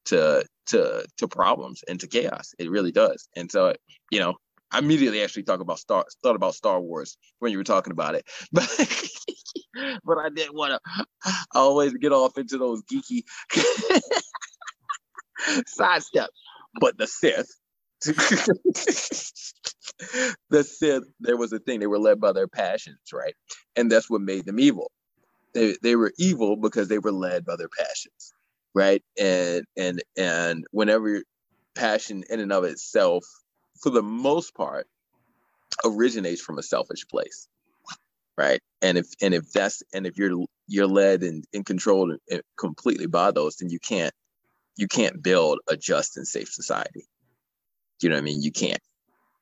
to 0.06 0.46
to 0.68 1.06
to 1.18 1.28
problems 1.28 1.84
and 1.88 2.00
to 2.00 2.08
chaos. 2.08 2.54
It 2.60 2.70
really 2.70 2.92
does. 2.92 3.28
And 3.36 3.52
so 3.52 3.74
you 4.12 4.20
know, 4.20 4.36
I 4.72 4.80
immediately 4.80 5.24
actually 5.24 5.44
talk 5.44 5.60
about 5.60 5.80
Star 5.80 6.06
thought 6.22 6.36
about 6.36 6.56
Star 6.56 6.80
Wars 6.80 7.18
when 7.40 7.52
you 7.52 7.58
were 7.58 7.64
talking 7.64 7.92
about 7.92 8.16
it, 8.16 8.26
but 8.52 8.70
but 10.06 10.18
I 10.18 10.30
didn't 10.30 10.56
want 10.56 10.74
to 10.74 10.80
always 11.54 11.94
get 11.94 12.12
off 12.12 12.38
into 12.38 12.58
those 12.58 12.82
geeky 12.84 13.24
sidestep. 15.68 16.30
But 16.80 16.98
the 16.98 17.08
Sith, 17.08 17.50
the 20.50 20.64
Sith, 20.64 21.04
there 21.20 21.38
was 21.38 21.54
a 21.54 21.60
thing 21.60 21.80
they 21.80 21.88
were 21.88 22.00
led 22.00 22.20
by 22.20 22.34
their 22.34 22.48
passions, 22.48 22.98
right? 23.14 23.36
And 23.76 23.92
that's 23.92 24.10
what 24.10 24.22
made 24.22 24.46
them 24.46 24.60
evil. 24.60 24.92
They 25.54 25.76
they 25.84 25.96
were 25.96 26.12
evil 26.18 26.56
because 26.58 26.88
they 26.88 27.00
were 27.00 27.12
led 27.12 27.46
by 27.46 27.56
their 27.58 27.70
passions, 27.70 28.34
right? 28.74 29.04
And 29.20 29.66
and 29.78 30.02
and 30.18 30.66
whenever 30.72 31.22
passion 31.76 32.24
in 32.30 32.40
and 32.40 32.52
of 32.52 32.64
itself 32.64 33.24
for 33.82 33.92
the 33.92 34.04
most 34.04 34.56
part, 34.56 34.88
originates 35.86 36.42
from 36.42 36.60
a 36.60 36.64
selfish 36.64 37.08
place, 37.08 37.48
right? 38.38 38.62
And 38.82 38.98
if 38.98 39.08
and 39.22 39.34
if 39.34 39.52
that's 39.52 39.84
and 39.94 40.06
if 40.06 40.18
you're 40.18 40.46
you're 40.68 40.88
led 40.88 41.24
and, 41.24 41.44
and 41.54 41.66
controlled 41.66 42.14
completely 42.58 43.08
by 43.08 43.32
those, 43.32 43.58
then 43.58 43.70
you 43.70 43.80
can't 43.80 44.14
you 44.78 44.88
can't 44.88 45.22
build 45.22 45.60
a 45.70 45.78
just 45.78 46.18
and 46.18 46.28
safe 46.28 46.50
society. 46.50 47.06
You 48.02 48.10
know 48.10 48.16
what 48.16 48.22
I 48.22 48.26
mean? 48.26 48.42
You 48.42 48.52
can't, 48.52 48.82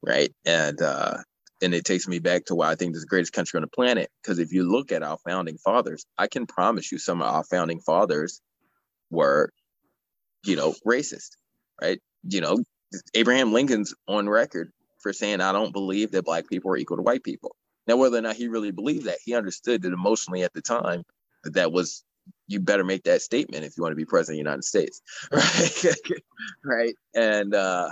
right? 0.05 0.31
And 0.45 0.81
uh, 0.81 1.17
and 1.61 1.73
it 1.73 1.85
takes 1.85 2.07
me 2.07 2.19
back 2.19 2.45
to 2.45 2.55
why 2.55 2.71
I 2.71 2.75
think 2.75 2.93
this 2.93 2.99
is 2.99 3.05
the 3.05 3.09
greatest 3.09 3.33
country 3.33 3.57
on 3.57 3.61
the 3.61 3.67
planet. 3.67 4.09
Because 4.21 4.39
if 4.39 4.51
you 4.51 4.69
look 4.69 4.91
at 4.91 5.03
our 5.03 5.17
founding 5.25 5.57
fathers, 5.57 6.05
I 6.17 6.27
can 6.27 6.47
promise 6.47 6.91
you 6.91 6.97
some 6.97 7.21
of 7.21 7.33
our 7.33 7.43
founding 7.43 7.79
fathers 7.79 8.41
were, 9.09 9.51
you 10.43 10.55
know, 10.55 10.73
racist, 10.85 11.31
right? 11.81 11.99
You 12.23 12.41
know, 12.41 12.63
Abraham 13.13 13.53
Lincoln's 13.53 13.93
on 14.07 14.27
record 14.27 14.71
for 14.99 15.13
saying, 15.13 15.41
I 15.41 15.51
don't 15.51 15.73
believe 15.73 16.11
that 16.11 16.25
black 16.25 16.47
people 16.47 16.71
are 16.71 16.77
equal 16.77 16.97
to 16.97 17.03
white 17.03 17.23
people. 17.23 17.55
Now, 17.91 17.97
whether 17.97 18.17
or 18.17 18.21
not 18.21 18.37
he 18.37 18.47
really 18.47 18.71
believed 18.71 19.03
that, 19.07 19.17
he 19.21 19.35
understood 19.35 19.81
that 19.81 19.91
emotionally 19.91 20.43
at 20.43 20.53
the 20.53 20.61
time 20.61 21.03
that 21.43 21.55
that 21.55 21.73
was, 21.73 22.05
you 22.47 22.61
better 22.61 22.85
make 22.85 23.03
that 23.03 23.21
statement 23.21 23.65
if 23.65 23.75
you 23.75 23.83
want 23.83 23.91
to 23.91 23.97
be 23.97 24.05
president 24.05 24.39
of 24.39 24.45
the 24.45 24.49
United 24.49 24.63
States. 24.63 25.01
Right. 25.33 26.15
right. 26.63 26.95
And, 27.13 27.53
uh, 27.53 27.91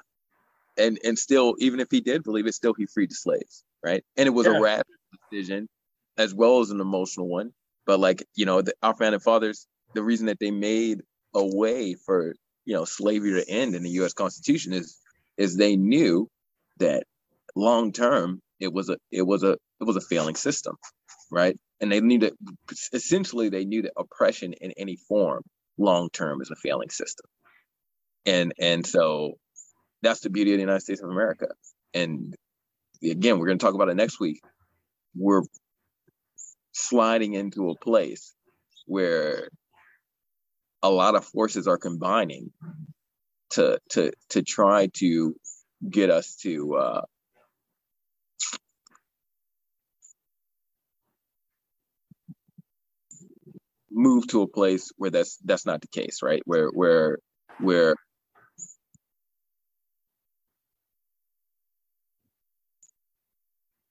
and, 0.78 1.00
and 1.04 1.20
still, 1.20 1.56
even 1.60 1.82
if 1.82 1.92
he 1.92 2.00
did 2.00 2.24
believe 2.24 2.48
it, 2.48 2.54
still 2.54 2.74
he 2.74 2.86
freed 2.86 3.12
the 3.12 3.16
slaves. 3.16 3.66
Right. 3.84 4.02
And 4.16 4.26
it 4.26 4.30
was 4.30 4.48
yeah. 4.48 4.54
a 4.54 4.62
rapid 4.62 4.86
decision 5.30 5.68
as 6.18 6.34
well 6.34 6.62
as 6.62 6.70
an 6.70 6.80
emotional 6.80 7.28
one. 7.28 7.52
But 7.86 8.00
like, 8.00 8.26
you 8.36 8.46
know, 8.46 8.62
the, 8.62 8.74
our 8.82 8.96
founding 8.96 9.20
fathers, 9.20 9.68
the 9.96 10.04
reason 10.04 10.28
that 10.28 10.40
they 10.40 10.52
made 10.52 11.02
a 11.34 11.46
way 11.46 11.96
for 12.06 12.36
you 12.64 12.74
know 12.74 12.86
slavery 12.86 13.32
to 13.32 13.50
end 13.50 13.76
in 13.76 13.84
the 13.84 13.90
U.S. 13.92 14.14
Constitution 14.14 14.72
is 14.72 14.98
is 15.38 15.58
they 15.58 15.76
knew 15.76 16.30
that 16.78 17.04
long 17.56 17.92
term 17.92 18.42
it 18.60 18.72
was 18.72 18.90
a 18.90 18.98
it 19.12 19.24
was 19.24 19.44
a 19.44 19.58
it 19.80 19.84
was 19.84 19.96
a 19.96 20.02
failing 20.02 20.36
system, 20.36 20.78
right? 21.32 21.58
And 21.80 21.92
they 21.92 22.02
knew 22.02 22.20
that 22.20 22.34
essentially 22.94 23.50
they 23.50 23.66
knew 23.66 23.84
that 23.84 23.94
oppression 23.98 24.54
in 24.54 24.72
any 24.78 24.96
form 24.96 25.44
long 25.78 26.10
term 26.10 26.42
is 26.42 26.52
a 26.52 26.56
failing 26.56 26.90
system, 26.90 27.26
and 28.26 28.54
and 28.60 28.86
so 28.86 29.34
that's 30.02 30.22
the 30.22 30.30
beauty 30.30 30.52
of 30.52 30.58
the 30.58 30.64
United 30.64 30.82
States 30.82 31.02
of 31.02 31.10
America. 31.10 31.48
And 31.94 32.36
again, 33.04 33.40
we're 33.40 33.48
going 33.48 33.58
to 33.58 33.66
talk 33.66 33.76
about 33.76 33.90
it 33.90 33.96
next 33.96 34.20
week. 34.20 34.42
We're 35.16 35.44
sliding 36.74 37.34
into 37.34 37.70
a 37.70 37.76
place 37.76 38.34
where 38.86 39.50
a 40.82 40.90
lot 40.90 41.16
of 41.16 41.26
forces 41.26 41.68
are 41.68 41.78
combining 41.78 42.52
to 43.52 43.80
to 43.90 44.12
to 44.30 44.42
try 44.42 44.88
to 44.96 45.36
get 45.90 46.10
us 46.10 46.36
to 46.36 46.76
uh, 46.76 47.02
move 54.00 54.28
to 54.28 54.42
a 54.42 54.48
place 54.48 54.92
where 54.98 55.12
that's 55.12 55.38
that's 55.44 55.66
not 55.66 55.82
the 55.82 55.88
case, 55.88 56.20
right? 56.24 56.42
Where 56.46 56.70
where 56.70 57.20
where 57.60 57.96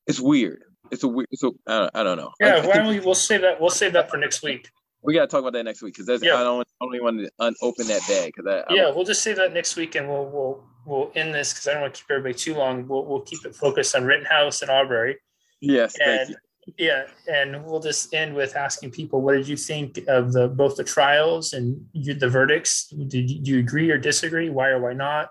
it's 0.06 0.18
weird. 0.18 0.62
It's 0.90 1.04
a 1.04 1.08
weird. 1.08 1.28
So 1.34 1.56
I, 1.66 1.90
I 1.94 2.02
don't 2.02 2.16
know. 2.16 2.32
Yeah, 2.40 2.66
why 2.66 2.76
don't 2.76 2.88
we? 2.88 3.00
We'll 3.00 3.14
save 3.14 3.42
that. 3.42 3.60
We'll 3.60 3.70
save 3.70 3.92
that 3.92 4.10
for 4.10 4.16
next 4.16 4.42
week. 4.42 4.70
We 5.02 5.14
got 5.14 5.20
to 5.20 5.26
talk 5.28 5.40
about 5.40 5.52
that 5.52 5.64
next 5.64 5.82
week 5.82 5.94
because 5.96 6.22
yeah. 6.22 6.34
I 6.34 6.42
don't 6.42 6.66
I 6.80 6.84
want 6.84 7.20
to 7.20 7.30
unopen 7.38 7.86
that 7.86 8.02
bag 8.08 8.32
because 8.34 8.64
I, 8.68 8.74
yeah 8.74 8.90
we'll 8.90 9.04
just 9.04 9.22
say 9.22 9.32
that 9.32 9.52
next 9.52 9.76
week 9.76 9.94
and 9.94 10.08
we'll 10.08 10.26
we'll 10.26 10.64
we'll 10.86 11.12
end 11.14 11.32
this 11.32 11.52
because 11.52 11.68
I 11.68 11.74
don't 11.74 11.82
want 11.82 11.94
to 11.94 12.00
keep 12.00 12.10
everybody 12.10 12.34
too 12.34 12.54
long. 12.54 12.88
We'll 12.88 13.04
we'll 13.04 13.20
keep 13.20 13.44
it 13.44 13.54
focused 13.54 13.94
on 13.94 14.04
Rittenhouse 14.04 14.62
and 14.62 14.70
Arbery. 14.70 15.18
Yes, 15.60 15.94
and 16.00 16.34
yeah, 16.76 17.04
and 17.30 17.64
we'll 17.64 17.80
just 17.80 18.12
end 18.12 18.34
with 18.34 18.56
asking 18.56 18.90
people 18.90 19.20
what 19.20 19.34
did 19.34 19.48
you 19.48 19.56
think 19.56 20.00
of 20.08 20.32
the 20.32 20.48
both 20.48 20.76
the 20.76 20.84
trials 20.84 21.52
and 21.52 21.84
you, 21.92 22.14
the 22.14 22.28
verdicts? 22.28 22.88
Did 22.88 23.30
you, 23.30 23.40
do 23.40 23.50
you 23.52 23.58
agree 23.60 23.90
or 23.90 23.98
disagree? 23.98 24.50
Why 24.50 24.68
or 24.68 24.80
why 24.80 24.92
not? 24.92 25.30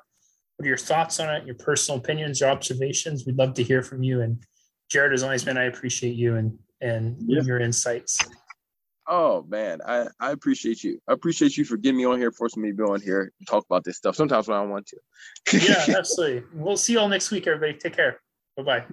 What 0.55 0.65
are 0.65 0.69
your 0.69 0.77
thoughts 0.77 1.19
on 1.19 1.33
it? 1.35 1.45
Your 1.45 1.55
personal 1.55 1.99
opinions, 1.99 2.39
your 2.39 2.49
observations? 2.49 3.25
We'd 3.25 3.37
love 3.37 3.53
to 3.55 3.63
hear 3.63 3.83
from 3.83 4.03
you. 4.03 4.21
And 4.21 4.43
Jared, 4.89 5.13
as 5.13 5.23
always, 5.23 5.43
been 5.43 5.57
I 5.57 5.65
appreciate 5.65 6.15
you 6.15 6.35
and 6.35 6.57
and 6.81 7.17
yeah. 7.19 7.41
your 7.43 7.59
insights. 7.59 8.17
Oh 9.07 9.45
man, 9.47 9.79
I, 9.85 10.07
I 10.19 10.31
appreciate 10.31 10.83
you. 10.83 10.99
I 11.07 11.13
appreciate 11.13 11.55
you 11.55 11.63
for 11.63 11.77
getting 11.77 11.97
me 11.97 12.05
on 12.05 12.19
here, 12.19 12.31
forcing 12.31 12.61
me 12.61 12.69
to 12.69 12.75
be 12.75 12.83
on 12.83 13.01
here 13.01 13.31
and 13.39 13.47
talk 13.47 13.65
about 13.65 13.83
this 13.83 13.97
stuff. 13.97 14.15
Sometimes 14.15 14.47
when 14.47 14.57
I 14.57 14.65
want 14.65 14.87
to. 14.87 14.97
yeah, 15.59 15.85
absolutely. 15.97 16.43
We'll 16.53 16.77
see 16.77 16.93
you 16.93 16.99
all 16.99 17.07
next 17.07 17.31
week, 17.31 17.47
everybody. 17.47 17.77
Take 17.77 17.95
care. 17.95 18.19
Bye 18.57 18.63
bye. 18.63 18.85